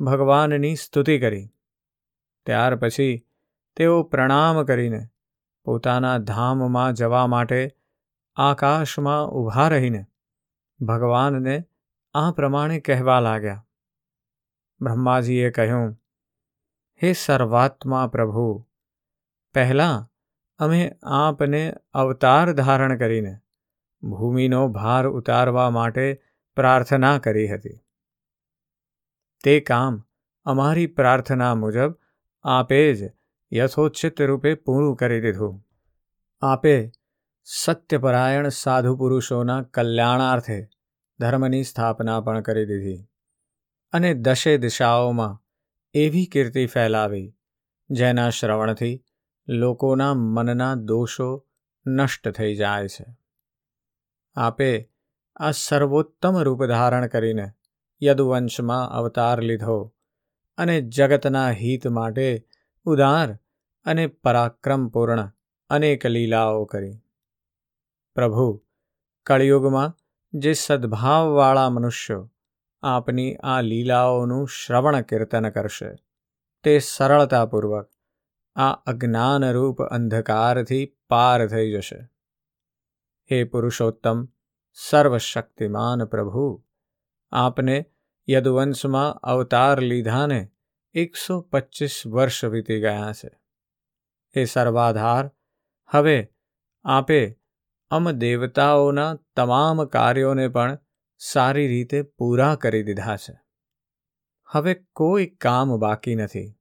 ભગવાનની 0.00 0.74
સ્તુતિ 0.74 1.18
કરી. 1.18 1.52
ત્યાર 2.46 2.76
પછી 2.76 3.26
તેઓ 3.76 4.02
પ્રણામ 4.02 4.64
કરીને 4.64 5.02
પોતાના 5.64 6.18
ધામમાં 6.18 6.92
જવા 6.92 7.26
માટે 7.26 7.60
આકાશમાં 8.36 9.28
ઊભા 9.28 9.68
રહીને 9.68 10.02
ભગવાનને 10.80 11.64
આ 12.14 12.32
પ્રમાણે 12.32 12.80
કહેવા 12.80 13.20
લાગ્યા. 13.20 13.66
બ્રહ્માજીએ 14.80 15.50
કહ્યું, 15.50 15.96
હે 17.02 17.12
સર્વાત્મા 17.12 18.06
પ્રભુ, 18.06 18.66
પહેલાં 19.54 20.06
અમે 20.58 20.92
આપને 21.02 21.62
અવતાર 21.92 22.52
ધારણ 22.52 22.98
કરીને 22.98 23.34
ભૂમિનો 24.02 24.68
ભાર 24.68 25.08
ઉતારવા 25.08 25.70
માટે 25.70 26.06
પ્રાર્થના 26.56 27.18
કરી 27.18 27.48
હતી. 27.48 27.80
તે 29.44 29.60
કામ 29.60 30.04
અમારી 30.44 30.86
પ્રાર્થના 30.86 31.54
મુજબ 31.54 31.94
આપે 32.44 32.94
જ 32.94 33.10
યથોચિત 33.52 34.22
રૂપે 34.22 34.54
પૂરું 34.54 34.96
કરી 34.96 35.20
દીધું. 35.20 35.64
આપે 36.42 36.92
સત્યપરાયણ 37.44 38.48
સાધુ 38.48 38.96
પુરુષોના 38.96 39.62
કલ્યાણાર્થે 39.62 40.68
ધર્મની 41.18 41.62
સ્થાપના 41.62 42.20
પણ 42.20 42.40
કરી 42.40 42.66
દીધી 42.66 43.04
અને 43.92 44.14
દશે 44.14 44.56
દિશાઓમાં 44.58 45.42
એવી 45.94 46.26
કીર્તિ 46.26 46.66
ફેલાવી 46.66 47.36
જેના 47.90 48.30
શ્રવણથી 48.30 49.04
લોકોના 49.48 50.14
મનના 50.14 50.74
દોષો 50.74 51.46
નષ્ટ 51.86 52.28
થઈ 52.28 52.54
જાય 52.54 52.88
છે. 52.88 53.06
આપે 54.36 54.90
આ 55.36 55.50
સર્વોત્તમ 55.50 56.38
રૂપ 56.38 56.64
ધારણ 56.64 57.06
કરીને 57.06 57.52
યદુવંશમાં 58.02 58.90
અવતાર 58.90 59.40
લીધો 59.40 59.94
અને 60.56 60.80
જગતના 60.80 61.50
હિત 61.50 61.86
માટે 61.86 62.46
ઉદાર 62.84 63.38
અને 63.84 64.06
પરાક્રમપૂર્ણ 64.06 65.32
અનેક 65.70 66.06
લીલાઓ 66.06 66.64
કરી. 66.64 66.98
પ્રભુ, 68.14 68.64
કળિયુગમાં 69.26 69.96
જે 70.34 70.52
સદ્ભાવવાળા 70.52 71.70
મનુષ્યો 71.70 72.32
આપની 72.82 73.36
આ 73.36 73.60
લીલાઓનું 73.60 74.48
શ્રવણ 74.48 75.00
કીર્તન 75.00 75.48
કરશે, 75.48 75.94
તે 76.62 76.78
સરળતાપૂર્વક 76.78 77.90
આ 78.56 78.72
અજ્ઞાનરૂપ 78.72 79.82
અંધકારથી 79.82 80.96
પાર 81.08 81.46
થઈ 81.46 81.72
જશે. 81.72 82.08
હે 83.32 83.44
પુરુષોત્તમ, 83.44 84.28
સર્વશક્તિમાન 84.72 86.04
પ્રભુ 86.04 86.65
આપને 87.32 87.86
યદુવંશમાં 88.28 89.14
અવતાર 89.14 89.80
લીધાને 89.80 90.50
એકસો 90.94 91.40
પચીસ 91.40 92.02
વર્ષ 92.06 92.44
વીતી 92.44 92.80
ગયા 92.80 93.12
છે. 93.12 93.30
એ 94.34 94.44
સર્વાધાર, 94.44 95.30
હવે 95.86 96.32
આપે 96.84 97.38
અમ 97.90 98.10
દેવતાઓના 98.10 99.18
તમામ 99.36 99.84
કાર્યોને 99.84 100.48
પણ 100.48 100.78
સારી 101.18 101.68
રીતે 101.68 102.02
પૂરા 102.02 102.54
કરી 102.54 102.82
દીધા 102.82 103.16
છે. 103.16 103.40
હવે 104.46 104.74
કોઈ 104.74 105.26
કામ 105.26 105.76
બાકી 105.76 106.14
નથી. 106.14 106.58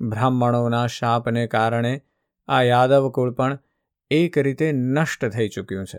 બ્રાહ્મણોના 0.00 0.86
શાપને 0.86 1.46
કારણે 1.46 2.02
આ 2.48 2.62
યાદવ 2.62 3.10
કુળ 3.10 3.32
પણ 3.32 3.58
એક 4.10 4.38
રીતે 4.38 4.72
નષ્ટ 4.72 5.24
થઈ 5.24 5.48
ચૂક્યું 5.48 5.86
છે. 5.86 5.98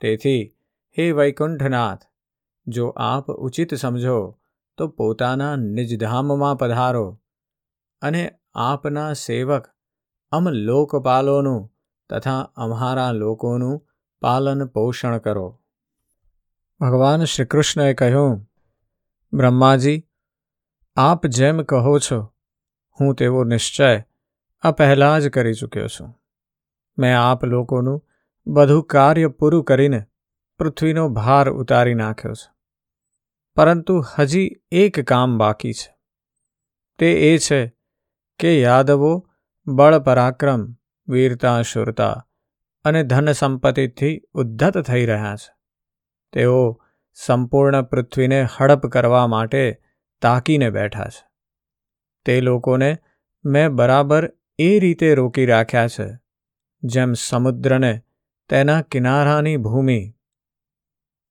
તેથી, 0.00 0.56
હે 0.98 1.12
વૈકુંઠનાથ 1.12 2.02
જો 2.66 2.88
આપ 2.88 3.30
ઉચિત 3.30 3.74
સમજો, 3.74 4.40
તો 4.76 4.88
પોતાના 4.88 5.56
નિજધામમાં 5.56 6.56
પધારો. 6.56 7.20
અને 8.02 8.34
આપના 8.54 9.12
સેવક 9.12 9.68
અમ 10.30 10.48
લોકપાલોનું 10.48 11.72
તથા 12.10 12.52
અમારા 12.56 13.12
લોકોનું 13.12 13.88
પાલન 14.20 14.66
પોષણ 14.66 15.18
કરો. 15.18 15.60
ભગવાન 16.80 17.24
શ્રીકૃષ્ણએ 17.24 17.94
કહ્યું, 17.94 18.50
બ્રહ્માજી, 19.32 20.06
આપ 20.96 21.26
જેમ 21.26 21.62
કહો 21.62 21.98
છો, 21.98 22.34
હું 23.00 23.14
તેવો 23.14 23.44
નિશ્ચય 23.44 24.04
આ 24.62 24.70
પહેલાં 24.70 25.20
જ 25.20 25.28
કરી 25.28 25.54
ચૂક્યો 25.54 25.86
છું. 25.86 26.14
મેં 26.98 27.20
આપ 27.20 27.44
લોકોનું 27.44 28.08
બધું 28.46 28.84
કાર્ય 28.84 29.28
પૂરું 29.28 29.64
કરીને 29.64 30.04
પૃથ્વીનો 30.58 31.08
ભાર 31.08 31.50
ઉતારી 31.50 31.94
નાખ્યો 31.94 32.32
છે. 32.32 32.53
પરંતુ 33.56 34.04
હજી 34.18 34.50
એક 34.70 35.00
કામ 35.00 35.38
બાકી 35.38 35.72
છે. 35.72 35.96
તે 36.98 37.34
એ 37.34 37.38
છે 37.38 37.74
કે 38.38 38.60
યાદવો, 38.60 39.30
બળ 39.66 39.98
પરાક્રમ, 39.98 40.76
વીરતા, 41.08 41.62
શુરતા 41.62 42.28
અને 42.84 43.02
ધન 43.02 43.32
સંપત્તિથી 43.32 44.22
ઉદ્ધત 44.32 44.78
થઈ 44.78 45.06
રહ્યા 45.06 45.36
છે. 45.36 45.54
તેઓ 46.32 46.82
સંપૂર્ણ 47.14 47.82
પૃથ્વીને 47.82 48.46
હડપ 48.56 48.86
કરવા 48.86 49.26
માટે 49.26 49.82
તાકીને 50.22 50.70
બેઠા 50.70 51.04
છે. 51.04 51.28
તે 52.24 52.40
લોકોને 52.40 52.98
મેં 53.44 53.70
બરાબર 53.70 54.32
એ 54.58 54.78
રીતે 54.78 55.14
રોકી 55.14 55.46
રાખ્યા 55.46 55.88
છે, 55.88 56.18
જેમ 56.82 57.12
સમુદ્રને 57.12 58.00
તેના 58.48 58.82
કિનારાની 58.82 59.56
ભૂમિ. 59.56 60.14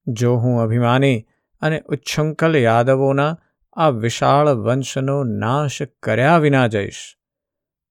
જો 0.08 0.36
હું 0.36 0.62
અભિમાની 0.62 1.28
અને 1.64 1.82
ઉચ્છંકલ 1.82 2.56
યાદવોના 2.56 3.38
આ 3.74 3.90
વિશાળ 3.90 4.50
વંશનો 4.50 5.24
નાશ 5.24 5.82
કર્યા 5.82 6.38
વિના 6.38 6.68
જઈશ. 6.68 7.18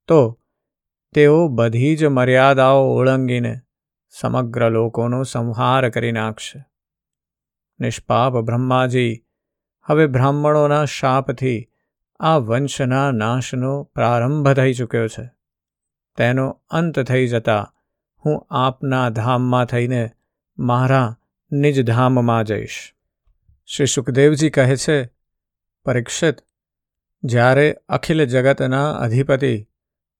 તો 0.08 0.40
તેઓ 1.14 1.48
બધી 1.48 1.96
જ 1.96 2.04
મર્યાદાઓ 2.04 2.84
ઓળંગીને 2.84 3.60
સમગ્ર 4.10 4.70
લોકોનો 4.70 5.22
સંહાર 5.22 5.88
કરી 5.90 6.12
નાખશે. 6.12 6.64
નિષ્પાપ 7.80 8.32
બ્રહ્માજી, 8.32 9.24
હવે 9.84 10.06
બ્રાહ્મણોના 10.06 10.84
શાપથી 10.84 11.68
આ 12.20 12.36
વંશના 12.36 13.10
નાશનો 13.10 13.82
પ્રારંભ 13.82 14.52
થઈ 14.52 14.72
ચૂક્યો 14.72 15.08
છે. 15.08 15.30
તેનો 16.16 16.60
અંત 16.70 17.00
થઈ 17.00 17.26
જતા 17.26 17.74
હું 18.26 18.46
આપના 18.50 19.08
ધામમાં 19.08 19.64
થઈને 19.64 20.10
મારા 20.58 21.16
નિજ 21.52 21.86
ધામમાં 21.86 22.44
જઈશ. 22.44 22.94
શ્રી 23.66 23.86
સુખદેવજી 23.86 24.50
કહે 24.50 24.76
છે, 24.76 25.10
પરીક્ષિત, 25.84 26.36
જ્યારે 27.22 27.76
અખિલ 27.88 28.24
જગતના 28.24 28.92
અધિપતિ 28.92 29.68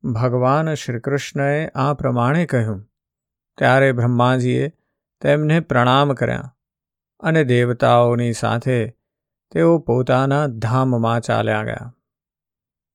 ભગવાન 0.04 0.74
શ્રીકૃષ્ણએ 0.74 1.68
આ 1.68 1.94
પ્રમાણે 1.94 2.46
કહ્યું, 2.46 2.90
ત્યારે 3.58 3.92
બ્રહ્માજીએ 3.92 4.72
તેમને 5.20 5.60
પ્રણામ 5.60 6.12
કર્યા 6.12 6.56
અને 7.20 7.44
દેવતાઓની 7.44 8.32
સાથે 8.32 8.90
તેઓ 9.52 9.78
પોતાના 9.78 10.46
ધામમાં 10.46 11.20
ચાલ્યા 11.20 11.64
ગયા. 11.64 11.96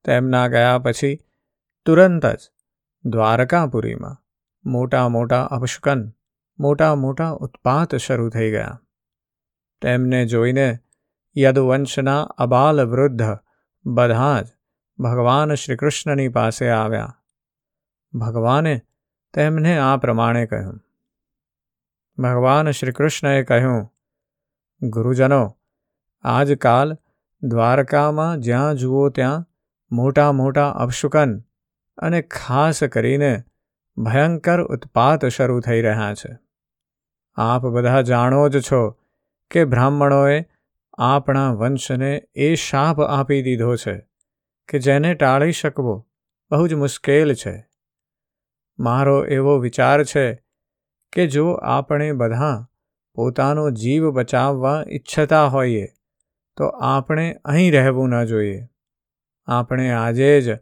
તેમના 0.05 0.47
ગયા 0.47 0.79
પછી 0.79 1.19
તુરંત 1.85 2.25
જ 2.25 2.51
દ્વારકાપુરીમાં 3.05 4.17
મોટા 4.65 5.09
મોટા 5.09 5.43
અપશુકન 5.43 6.13
મોટા 6.59 6.95
મોટા 6.95 7.31
ઉત્પાત 7.31 7.95
શરૂ 7.95 8.29
થઈ 8.29 8.51
ગયા. 8.51 8.81
તેમને 9.81 10.25
જોઈને 10.25 10.79
યદુવંશના 11.37 12.21
અબાલ 12.21 12.81
વૃદ્ધ 12.85 13.23
બધા 13.85 14.41
જ 14.41 14.47
ભગવાન 14.99 15.53
શ્રીકૃષ્ણની 15.53 16.27
પાસે 16.27 16.69
આવ્યા. 16.69 17.21
ભગવાને 18.13 18.81
તેમને 19.33 19.77
આ 19.79 19.97
પ્રમાણે 19.97 20.45
કહ્યું. 20.45 20.79
ભગવાન 22.17 22.71
શ્રીકૃષ્ણએ 22.71 23.43
કહ્યું, 23.43 23.93
ગુરુજનો 24.81 25.57
આજકાલ 26.23 26.97
દ્વારકામાં 27.43 28.39
જ્યાં 28.39 28.75
જુઓ 28.75 29.09
ત્યાં 29.09 29.45
મોટા 29.91 30.31
મોટા 30.31 30.71
અપશુકન 30.71 31.39
અને 31.97 32.21
ખાસ 32.21 32.83
કરીને 32.83 33.43
ભયંકર 33.97 34.61
ઉત્પાત 34.61 35.25
શરૂ 35.25 35.59
થઈ 35.59 35.81
રહ્યા 35.81 36.13
છે. 36.13 36.37
આપ 37.35 37.65
બધા 37.65 38.01
જાણો 38.01 38.49
જ 38.49 38.61
છો 38.61 38.99
કે 39.51 39.65
બ્રાહ્મણોએ 39.65 40.45
આપણા 40.97 41.51
વંશને 41.51 42.23
એ 42.35 42.55
શાપ 42.55 43.01
આપી 43.01 43.43
દીધો 43.43 43.75
છે 43.75 44.07
કે 44.67 44.79
જેને 44.79 45.13
ટાળી 45.13 45.51
શકવો 45.51 46.07
બહુ 46.51 46.67
જ 46.67 46.73
મુશ્કેલ 46.73 47.33
છે. 47.33 47.67
મારો 48.79 49.25
એવો 49.25 49.57
વિચાર 49.57 50.03
છે 50.03 50.43
કે 51.13 51.27
જો 51.27 51.51
આપણે 51.51 52.11
બધા 52.11 52.67
પોતાનો 53.15 53.71
જીવ 53.71 54.11
બચાવવા 54.11 54.83
ઈચ્છતા 54.89 55.45
હોઈએ, 55.45 55.87
તો 56.57 56.65
આપણે 56.65 57.37
અહીં 57.45 57.71
રહેવું 57.71 58.09
ન 58.09 58.25
જોઈએ. 58.25 58.67
આપણે 59.47 59.91
આજે 59.91 60.41
જ 60.41 60.57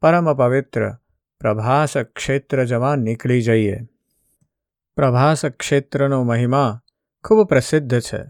પરમ 0.00 0.34
પવિત્ર 0.34 0.92
પ્રભાસ 1.40 1.96
ક્ષેત્ર 1.96 2.64
જવા 2.64 2.96
નીકળી 2.96 3.42
જઈએ. 3.42 3.78
પ્રભાસ 4.96 5.46
ક્ષેત્રનો 5.46 6.22
મહિમા 6.22 6.82
ખૂબ 7.24 7.48
પ્રસિદ્ધ 7.48 8.00
છે. 8.00 8.22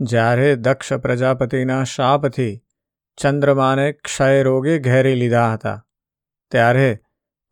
જ્યારે 0.00 0.56
દક્ષ 0.56 0.92
પ્રજાપતિના 0.92 1.84
શાપથી 1.84 2.64
ચંદ્રમાને 3.16 3.92
ક્ષય 3.92 4.42
રોગે 4.42 4.78
ઘેરી 4.78 5.14
લીધા 5.14 5.52
હતા, 5.52 5.86
ત્યારે 6.50 7.00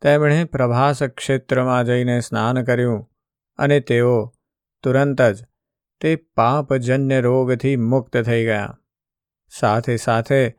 તેમણે 0.01 0.43
પ્રભાસ 0.43 1.03
ક્ષેત્રમાં 1.03 1.85
જઈને 1.85 2.19
સ્નાન 2.19 2.63
કર્યું 2.63 3.09
અને 3.57 3.79
તેઓ 3.79 4.33
તુરંત 4.83 5.21
જ 5.21 5.45
તે 6.01 6.15
પાપજન્ય 6.15 7.21
રોગથી 7.21 7.75
મુક્ત 7.75 8.17
થઈ 8.17 8.45
ગયા. 8.45 8.79
સાથે 9.49 9.97
સાથે 9.97 10.49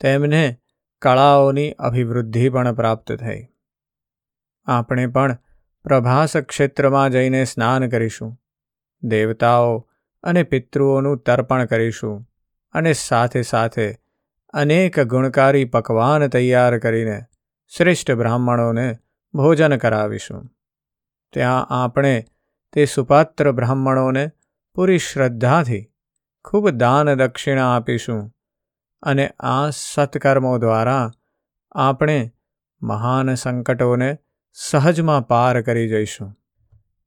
તેમને 0.00 0.58
કળાઓની 1.02 1.72
અભિવૃદ્ધિ 1.72 2.48
પણ 2.48 2.74
પ્રાપ્ત 2.74 3.12
થઈ. 3.12 3.46
આપણે 4.66 5.06
પણ 5.06 5.38
પ્રભાસ 5.84 6.36
ક્ષેત્રમાં 6.36 7.10
જઈને 7.10 7.44
સ્નાન 7.44 7.88
કરીશું. 7.88 8.39
દેવતાઓ 9.02 9.88
અને 10.22 10.42
પિતૃઓનું 10.42 11.18
તર્પણ 11.18 11.64
કરીશું 11.64 12.28
અને 12.72 12.92
સાથે 12.92 13.42
સાથે 13.42 13.96
અનેક 14.52 15.00
ગુણકારી 15.00 15.64
પકવાન 15.64 16.28
તૈયાર 16.28 16.78
કરીને 16.78 17.22
શ્રેષ્ઠ 17.76 18.12
બ્રાહ્મણોને 18.12 18.98
ભોજન 19.34 19.76
કરાવીશું. 19.76 20.50
ત્યાં 21.32 21.66
આપણે 21.66 22.24
તે 22.72 22.84
સુપાત્ર 22.84 23.52
બ્રાહ્મણોને 23.52 24.30
પૂરી 24.74 24.98
શ્રદ્ધાથી 24.98 25.92
ખૂબ 26.44 26.68
દાન 26.68 27.14
દક્ષિણા 27.14 27.76
આપીશું 27.76 28.34
અને 29.02 29.28
આ 29.28 29.70
સત્કર્મો 29.70 30.58
દ્વારા 30.58 31.10
આપણે 31.72 32.32
મહાન 32.82 33.34
સંકટોને 33.34 34.18
સહજમાં 34.52 35.22
પાર 35.22 35.62
કરી 35.62 35.88
જઈશું. 35.88 36.39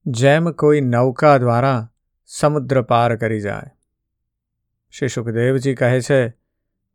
જેમ 0.06 0.52
કોઈ 0.52 0.82
નૌકા 0.82 1.38
દ્વારા 1.38 1.90
સમુદ્ર 2.26 2.82
પાર 2.82 3.16
કરી 3.16 3.42
જાય. 3.42 3.64
શ્રી 4.92 5.08
સુખદેવજી 5.08 5.76
કહે 5.76 6.02
છે, 6.02 6.34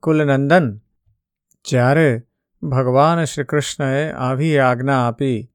કુલનંદન, 0.03 0.81
જ્યારે 1.65 2.23
ભગવાન 2.63 3.25
શ્રી 3.25 3.45
કૃષ્ણએ 3.45 4.13
આવી 4.13 4.59
આજ્ઞા 4.59 5.09
આપી, 5.09 5.53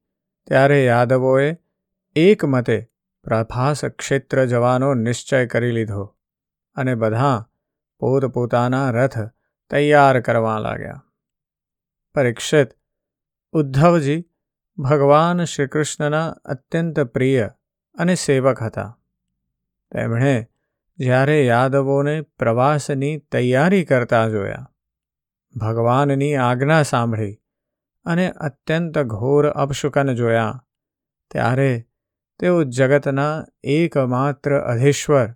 ત્યારે 0.48 0.86
યાદવોએ 0.86 1.58
એકમતે 2.16 2.90
પ્રભાસ 3.24 3.86
ક્ષેત્ર 3.86 4.46
જવાનો 4.46 4.94
નિશ્ચય 4.94 5.46
કરી 5.46 5.72
લીધો 5.72 6.16
અને 6.76 6.96
બધા 6.96 7.50
પોતપોતાના 8.00 8.92
રથ 8.92 9.18
તૈયાર 9.70 10.22
કરવા 10.22 10.60
લાગ્યા. 10.60 11.06
પરીક્ષિત 12.16 12.70
ઉદ્ધવજી 13.52 14.30
ભગવાન 14.78 15.44
શ્રીકૃષ્ણના 15.44 16.28
અત્યંત 16.46 17.00
પ્રિય 17.00 17.50
અને 17.96 18.16
સેવક 18.16 18.62
હતા. 18.62 19.00
તેમણે 19.92 20.48
જ્યારે 20.98 21.46
યાદવોને 21.46 22.22
પ્રવાસની 22.22 23.18
તૈયારી 23.18 23.86
કરતા 23.86 24.30
જોયા, 24.30 24.72
ભગવાનની 25.56 26.36
આજ્ઞા 26.36 26.82
સાંભળી 26.84 27.40
અને 28.06 28.32
અત્યંત 28.32 29.00
ઘોર 29.00 29.48
અપશુકન 29.48 30.14
જોયા, 30.14 30.66
ત્યારે 31.32 31.86
તેઓ 32.40 32.64
જગતના 32.64 33.46
એકમાત્ર 33.64 34.60
અધીશ્વર 34.60 35.34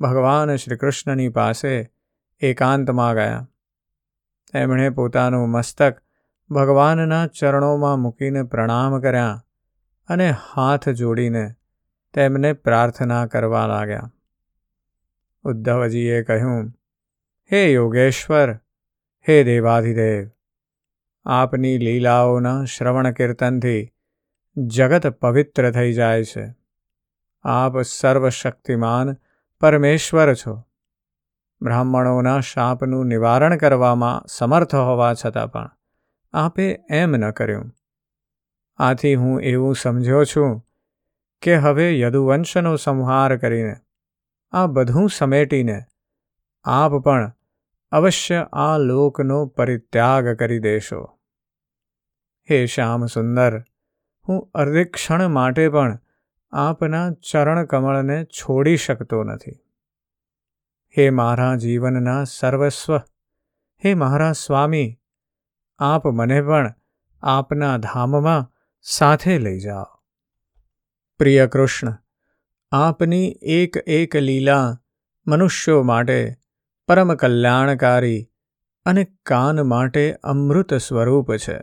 ભગવાન 0.00 0.56
શ્રીકૃષ્ણની 0.56 1.28
પાસે 1.28 1.92
એકાંતમાં 2.40 3.14
ગયા. 3.14 3.48
તેમણે 4.52 4.90
પોતાનું 4.90 5.48
મસ્તક 5.48 6.05
ભગવાનના 6.50 7.26
ચરણોમાં 7.26 7.98
મૂકીને 7.98 8.42
પ્રણામ 8.42 9.00
કર્યા 9.00 9.44
અને 10.08 10.30
હાથ 10.30 10.88
જોડીને 10.88 11.54
તેમને 12.14 12.52
પ્રાર્થના 12.52 13.26
કરવા 13.26 13.66
લાગ્યા. 13.66 14.12
ઉદ્ધવજીએ 15.44 16.22
કહ્યું, 16.22 16.72
હે 17.52 17.72
યોગેશ્વર, 17.72 18.54
હે 19.28 19.44
દેવાધિદેવ, 19.44 20.30
આપની 21.24 21.78
લીલાઓના 21.78 22.64
શ્રવણ 22.64 23.12
કીર્તનથી 23.12 23.92
જગત 24.56 25.06
પવિત્ર 25.06 25.70
થઈ 25.70 25.92
જાય 25.92 26.24
છે. 26.24 26.54
આપ 27.44 27.80
સર્વશક્તિમાન 27.80 29.16
પરમેશ્વર 29.60 30.34
છો. 30.34 30.64
બ્રાહ્મણોના 31.62 32.40
શાપનું 32.40 33.06
નિવારણ 33.06 33.56
કરવામાં 33.56 34.26
સમર્થ 34.28 34.74
હોવા 34.74 35.14
છતાં 35.14 35.52
પણ 35.52 35.75
આપે 36.36 36.64
એમ 36.90 37.16
ન 37.16 37.30
કર્યું. 37.30 37.72
આથી 38.78 39.14
હું 39.14 39.42
એવું 39.42 39.74
સમજ્યો 39.74 40.24
છું 40.24 40.62
કે 41.42 41.54
હવે 41.56 41.86
યદુવંશનો 42.00 42.76
સંહાર 42.76 43.36
કરીને, 43.36 43.76
આ 44.52 44.66
બધું 44.66 45.08
સમેટીને, 45.08 45.78
આપ 46.64 46.92
પણ 47.04 47.32
અવશ્ય 47.92 48.46
આ 48.52 48.78
લોકનો 48.78 49.46
પરિત્યાગ 49.46 50.28
કરી 50.28 50.58
દેશો. 50.58 51.00
હે 52.48 52.66
શ્યામ 52.66 53.06
સુંદર, 53.06 53.62
હું 54.28 54.50
અર્ધિક્ષણ 54.54 55.28
માટે 55.28 55.68
પણ 55.68 55.98
આપના 56.52 57.06
ચરણ 57.30 57.64
કમળને 57.64 58.24
છોડી 58.24 58.76
શકતો 58.76 59.22
નથી. 59.24 59.56
હે 60.94 61.10
મારા 61.10 61.54
જીવનના 61.54 62.24
સર્વસ્વ, 62.24 62.96
હે 63.82 63.94
મારા 63.94 64.32
સ્વામી 64.32 64.86
આપ 65.78 66.06
મને 66.06 66.42
પણ 66.42 66.74
આપના 67.22 67.76
ધામમાં 67.76 68.52
સાથે 68.82 69.38
લઈ 69.38 69.60
જાઓ. 69.60 69.84
પ્રિય 71.18 71.46
કૃષ્ણ, 71.46 71.94
આપની 72.72 73.38
એક 73.42 73.76
એક 73.76 74.16
લીલા 74.16 74.78
મનુષ્યો 75.26 75.82
માટે, 75.82 76.36
પરમ 76.88 77.14
કલ્યાણકારી 77.14 78.30
અને 78.86 79.04
કાન 79.04 79.62
માટે 79.62 80.12
અમૃત 80.22 80.74
સ્વરૂપ 80.74 81.36
છે. 81.36 81.60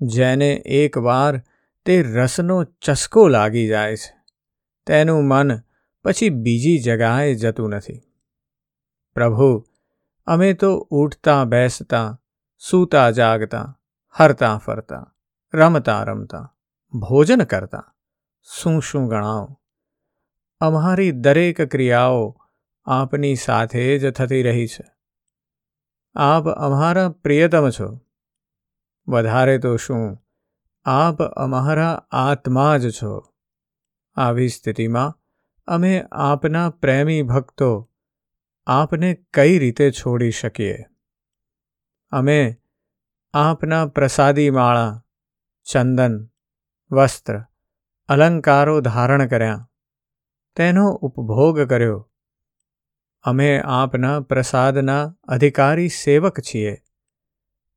જેને 0.00 0.52
એકવાર 0.54 1.42
તે 1.86 2.02
રસનો 2.02 2.64
ચસકો 2.64 3.28
લાગી 3.28 3.68
જાય 3.68 3.96
છે, 3.96 4.14
તેનું 4.86 5.24
મન 5.24 5.50
પછી 6.04 6.30
બીજી 6.30 6.78
જગાએ 6.78 7.34
જતું 7.34 7.70
નથી. 7.70 8.00
પ્રભુ, 9.14 9.64
અમે 10.26 10.52
તો 10.52 10.76
ઉઠતા 10.90 11.44
બેસતા 11.44 12.20
સૂતા 12.58 13.10
જાગતા, 13.10 13.80
હરતા 14.10 14.58
ફરતા, 14.58 15.14
રમતા 15.54 16.02
રમતા, 16.02 16.56
ભોજન 16.94 17.44
કરતા, 17.44 17.94
શું 18.42 18.82
શું 18.82 19.08
ગણાવો? 19.08 19.60
અમારી 20.60 21.12
દરેક 21.12 21.62
ક્રિયાઓ 21.62 22.36
આપની 22.84 23.34
સાથે 23.34 23.98
જ 23.98 24.10
થતી 24.10 24.42
રહી 24.42 24.66
છે. 24.66 24.84
આપ 26.14 26.48
અમારા 26.48 27.08
પ્રિયતમ 27.08 27.70
છો. 27.70 28.00
વધારે 29.08 29.58
તો 29.58 29.76
શું? 29.76 30.18
આપ 30.84 31.22
અમારા 31.22 32.06
આત્મા 32.10 32.76
જ 32.76 32.90
છો. 32.90 33.34
આવી 34.16 34.48
સ્થિતિમાં 34.48 35.18
અમે 35.66 36.04
આપના 36.12 36.70
પ્રેમી 36.70 37.22
ભક્તો 37.22 37.90
આપને 38.66 39.14
કઈ 39.14 39.58
રીતે 39.58 39.90
છોડી 39.90 40.30
શકીએ? 40.30 40.84
અમે 42.10 42.56
આપના 43.34 43.86
પ્રસાદી 43.86 44.50
માળા 44.50 45.04
ચંદન, 45.64 46.28
વસ્ત્ર, 46.90 47.44
અલંકારો 48.08 48.80
ધારણ 48.80 49.26
કર્યા. 49.26 49.70
તેનો 50.56 50.90
ઉપભોગ 50.90 51.60
કર્યો. 51.60 52.10
અમે 53.22 53.62
આપના 53.64 54.20
પ્રસાદના 54.20 55.16
અધિકારી 55.22 55.88
સેવક 55.88 56.40
છીએ. 56.40 56.82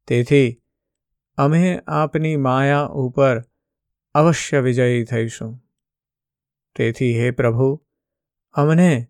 તેથી 0.07 0.61
અમે 1.37 1.81
આપની 1.87 2.35
માયા 2.35 2.81
ઉપર 2.81 3.43
અવશ્ય 4.13 4.59
વિજયી 4.59 5.03
થઈશું. 5.03 5.63
તેથી 6.75 7.19
હે 7.19 7.31
પ્રભુ, 7.31 7.85
અમને 8.53 9.07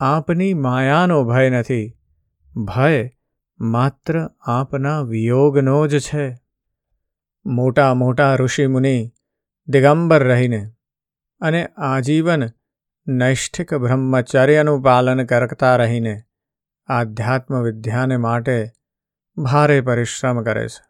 આપની 0.00 0.54
માયાનો 0.54 1.24
ભય 1.24 1.50
નથી. 1.50 1.98
ભય 2.56 3.13
માત્ર 3.60 4.30
આપના 4.42 5.00
વિયોગનો 5.00 5.86
જ 5.86 5.98
છે. 5.98 6.38
મોટા 7.46 7.94
મોટા 7.94 8.34
ઋષિમુનિ 8.34 9.12
દિગંબર 9.68 10.22
રહીને 10.24 10.70
અને 11.40 11.66
આજીવન 11.66 12.44
નૈષ્ઠિક 13.06 13.74
બ્રહ્મચર્યનું 13.74 14.82
પાલન 14.82 15.24
કરતા 15.24 15.76
રહીને 15.76 16.22
આધ્યાત્મ 16.86 17.62
વિદ્યાને 17.62 18.16
માટે 18.16 18.72
ભારે 19.36 19.80
પરિશ્રમ 19.80 20.42
કરે 20.42 20.68
છે. 20.68 20.84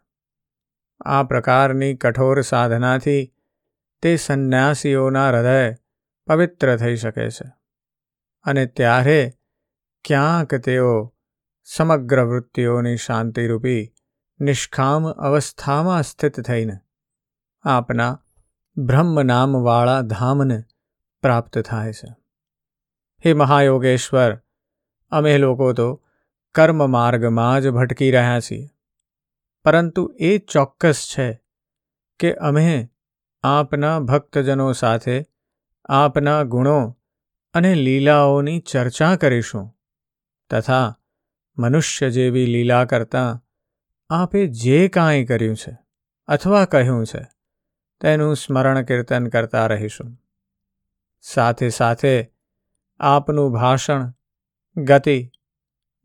આ 1.01 1.23
પ્રકારની 1.23 1.95
કઠોર 1.95 2.41
સાધનાથી 2.41 3.33
તે 4.01 4.15
સંન્યાસીઓના 4.15 5.29
હૃદય 5.29 5.75
પવિત્ર 6.27 6.77
થઈ 6.77 6.95
શકે 6.95 7.29
છે 7.29 7.51
અને 8.43 8.65
ત્યારે 8.65 9.33
ક્યાંક 10.05 10.55
તેઓ 10.55 11.14
સમગ્ર 11.67 12.23
વૃત્તિઓની 12.23 12.97
શાંતિરૂપી, 12.97 13.93
નિષ્કામ 14.39 15.07
અવસ્થામાં 15.07 16.03
સ્થિત 16.03 16.41
થઈને, 16.41 16.77
આપના 17.63 18.23
બ્રહ્મ 18.77 19.21
નામવાળા 19.21 20.01
ધામને 20.01 20.63
પ્રાપ્ત 21.21 21.59
થાય 21.59 21.93
છે. 21.93 22.15
હે 23.25 23.33
મહાયોગેશ્વર, 23.33 24.41
અમે 25.09 25.37
લોકો 25.37 25.73
તો 25.73 26.03
કર્મ 26.55 26.89
માર્ગમાં 26.91 27.61
જ 27.61 27.69
ભટકી 27.69 28.11
રહ્યા 28.11 28.39
છીએ. 28.39 28.69
પરંતુ 29.63 30.15
એ 30.19 30.37
ચોક્કસ 30.37 31.13
છે 31.17 31.41
કે 32.19 32.33
અમે 32.33 32.89
આપના 33.43 33.99
ભક્તજનો 33.99 34.73
સાથે 34.73 35.25
આપના 35.85 36.43
ગુણો 36.43 36.97
અને 37.53 37.75
લીલાઓની 37.75 38.59
ચર્ચા 38.59 39.15
કરીશું 39.15 39.77
તથા 40.49 40.99
મનુષ્ય 41.57 42.09
જેવી 42.09 42.45
લીલા 42.45 42.85
કરતાં 42.85 43.41
આપે 44.09 44.47
જે 44.47 44.87
કાંઈ 44.87 45.25
કર્યું 45.25 45.55
છે 45.55 45.77
અથવા 46.27 46.65
કહ્યું 46.65 47.05
છે, 47.05 47.27
તેનું 48.01 48.35
સ્મરણ 48.35 48.81
કીર્તન 48.81 49.27
કરતા 49.27 49.67
રહીશું. 49.67 50.17
સાથે 51.21 51.69
સાથે 51.69 52.31
આપનું 52.99 53.51
ભાષણ, 53.51 54.13
ગતિ 54.77 55.31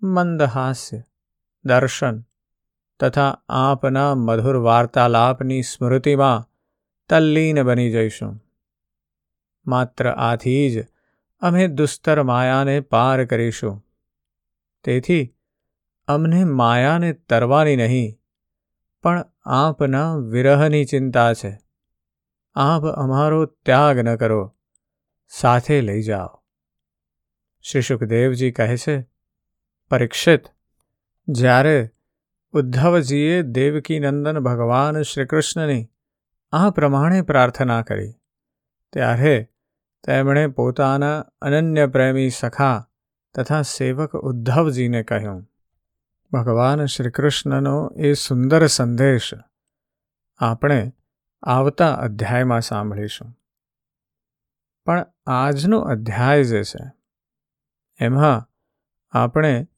મંદહાસ્ય 0.03 1.03
દર્શન 1.65 2.25
તથા 3.01 3.43
આપના 3.49 4.15
મધુર 4.15 4.57
વાર્તાલાપની 4.57 5.63
સ્મૃતિમાં 5.63 6.49
તલ્લીન 7.09 7.63
બની 7.63 7.93
જઈશું. 7.93 8.41
માત્ર 9.67 10.11
આથી 10.11 10.71
જ 10.71 10.87
અમે 11.41 11.69
દુસ્તર 11.69 12.23
માયાને 12.23 12.81
પાર 12.81 13.25
કરીશું. 13.25 13.87
તેથી 14.85 15.35
અમને 16.11 16.45
માયાને 16.45 17.13
તરવાની 17.13 17.77
નહીં, 17.77 18.17
પણ 19.05 19.25
આપના 19.45 20.17
વિરહની 20.17 20.85
ચિંતા 20.85 21.33
છે. 21.35 21.53
આપ 22.57 22.85
અમારો 22.85 23.45
ત્યાગ 23.47 23.99
ન 23.99 24.17
કરો, 24.17 24.43
સાથે 25.29 25.81
લઈ 25.81 26.03
જાઓ. 26.03 26.33
શ્રી 27.65 27.83
સુખદેવજી 27.83 28.53
કહે 28.53 28.77
છે, 28.77 28.97
પરીક્ષિત, 29.91 30.45
જ્યારે 31.29 31.91
ઉદ્ધવજીએ 32.55 33.43
દેવકીનંદન 33.43 34.39
ભગવાન 34.39 35.03
શ્રીકૃષ્ણની 35.03 35.85
આ 36.53 36.71
પ્રમાણે 36.71 37.23
પ્રાર્થના 37.23 37.83
કરી, 37.83 38.13
ત્યારે 38.93 39.35
તેમણે 40.05 40.47
પોતાના 40.47 41.19
અનન્ય 41.43 41.87
પ્રેમી 41.87 42.31
સખા 42.31 42.89
તથા 43.35 43.63
સેવક 43.63 44.17
ઉદ્ધવજીને 44.17 45.03
કહ્યું. 45.03 45.50
ભગવાન 46.33 46.85
શ્રી 46.85 47.11
કૃષ્ણનો 47.11 47.91
એ 47.97 48.13
સુંદર 48.13 48.67
સંદેશ 48.67 49.31
આપણે 50.39 50.93
આવતા 51.43 51.95
અધ્યાયમાં 51.95 52.61
સાંભળીશું. 52.61 53.37
પણ 54.85 55.07
આજનો 55.27 55.79
અધ્યાય 55.79 56.45
જે 56.45 56.63
છે, 56.63 56.93
એમાં 58.01 58.49
આપણે 59.11 59.69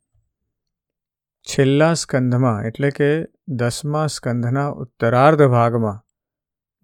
છેલ્લા 1.42 1.94
સ્કંધમાં, 1.94 2.62
એટલે 2.62 2.90
કે 2.90 3.26
દસમા 3.48 4.06
સ્કંધના 4.06 4.68
ઉત્તરાર્ધ 4.68 5.42
ભાગમાં, 5.42 6.06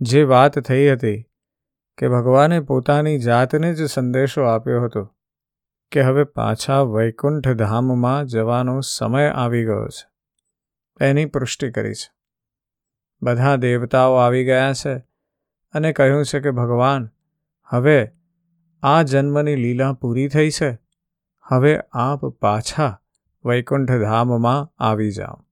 જે 0.00 0.22
વાત 0.22 0.58
થઈ 0.58 0.92
હતી 0.92 1.24
કે 1.98 2.08
ભગવાને 2.08 2.60
પોતાની 2.60 3.18
જાતને 3.18 3.74
જ 3.74 3.84
સંદેશો 3.84 4.42
આપ્યો 4.42 4.82
હતો. 4.82 5.17
કે 5.92 6.02
હવે 6.02 6.24
પાછા 6.24 6.80
વૈકુંઠ 6.80 7.48
ધામમાં 7.48 8.26
જવાનો 8.26 8.80
સમય 8.80 9.28
આવી 9.28 9.64
ગયો 9.64 9.88
છે. 9.88 10.08
એની 11.04 11.24
પુષ્ટિ 11.24 11.70
કરી 11.70 11.94
છે. 11.94 12.12
બધા 13.22 13.56
દેવતાઓ 13.56 14.14
આવી 14.14 14.44
ગયા 14.44 14.72
છે 14.72 14.98
અને 15.72 15.92
કહ્યું 15.92 16.24
છે 16.24 16.40
કે, 16.40 16.50
ભગવાન, 16.50 17.10
હવે 17.64 18.12
આ 18.82 19.02
જન્મની 19.02 19.56
લીલા 19.56 19.92
પૂરી 19.92 20.28
થઈ 20.28 20.50
છે. 20.50 20.78
હવે 21.42 21.80
આપ 21.92 22.26
પાછા 22.26 23.00
વૈકુંઠ 23.44 23.90
ધામમાં 23.90 24.84
આવી 24.84 25.10
જાઓ. 25.10 25.44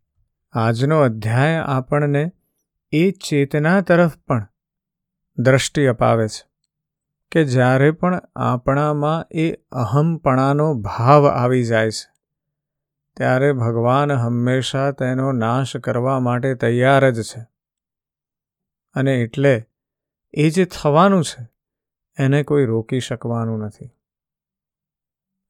આજનો 0.53 1.01
અધ્યાય 1.01 1.57
આપણને 1.57 2.33
એ 2.93 3.11
ચેતના 3.11 3.81
તરફ 3.81 4.17
પણ 4.17 4.49
દ્રષ્ટિ 5.39 5.87
અપાવે 5.87 6.29
છે. 6.29 6.56
કે 7.33 7.45
જ્યારે 7.45 7.91
પણ 7.91 8.23
આપણામાં 8.37 9.27
એ 9.31 9.53
અહમપણાનો 9.53 10.75
ભાવ 10.75 11.29
આવી 11.29 11.65
જાય 11.65 11.91
છે, 11.91 12.13
ત્યારે 13.17 13.53
ભગવાન 13.53 14.13
હંમેશા 14.13 14.91
તેનો 14.91 15.33
નાશ 15.33 15.77
કરવા 15.77 16.21
માટે 16.21 16.55
તૈયાર 16.55 17.11
જ 17.11 17.23
છે. 17.23 17.47
અને 18.95 19.15
એટલે 19.17 19.69
એ 20.35 20.51
જે 20.51 20.65
થવાનું 20.65 21.25
છે, 21.25 21.49
એને 22.19 22.43
કોઈ 22.43 22.65
રોકી 22.65 23.01
શકવાનું 23.01 23.59
નથી. 23.59 23.91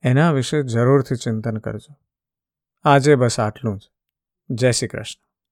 એના 0.02 0.32
વિશે 0.32 0.62
જરૂરથી 0.62 1.16
ચિંતન 1.16 1.56
કરજો. 1.56 1.96
આજે 2.84 3.14
બસ 3.14 3.40
આટલું 3.40 3.78
જ. 3.78 3.90
જય 4.50 4.70
શ્રી 4.70 4.88
કૃષ્ણ. 4.88 5.25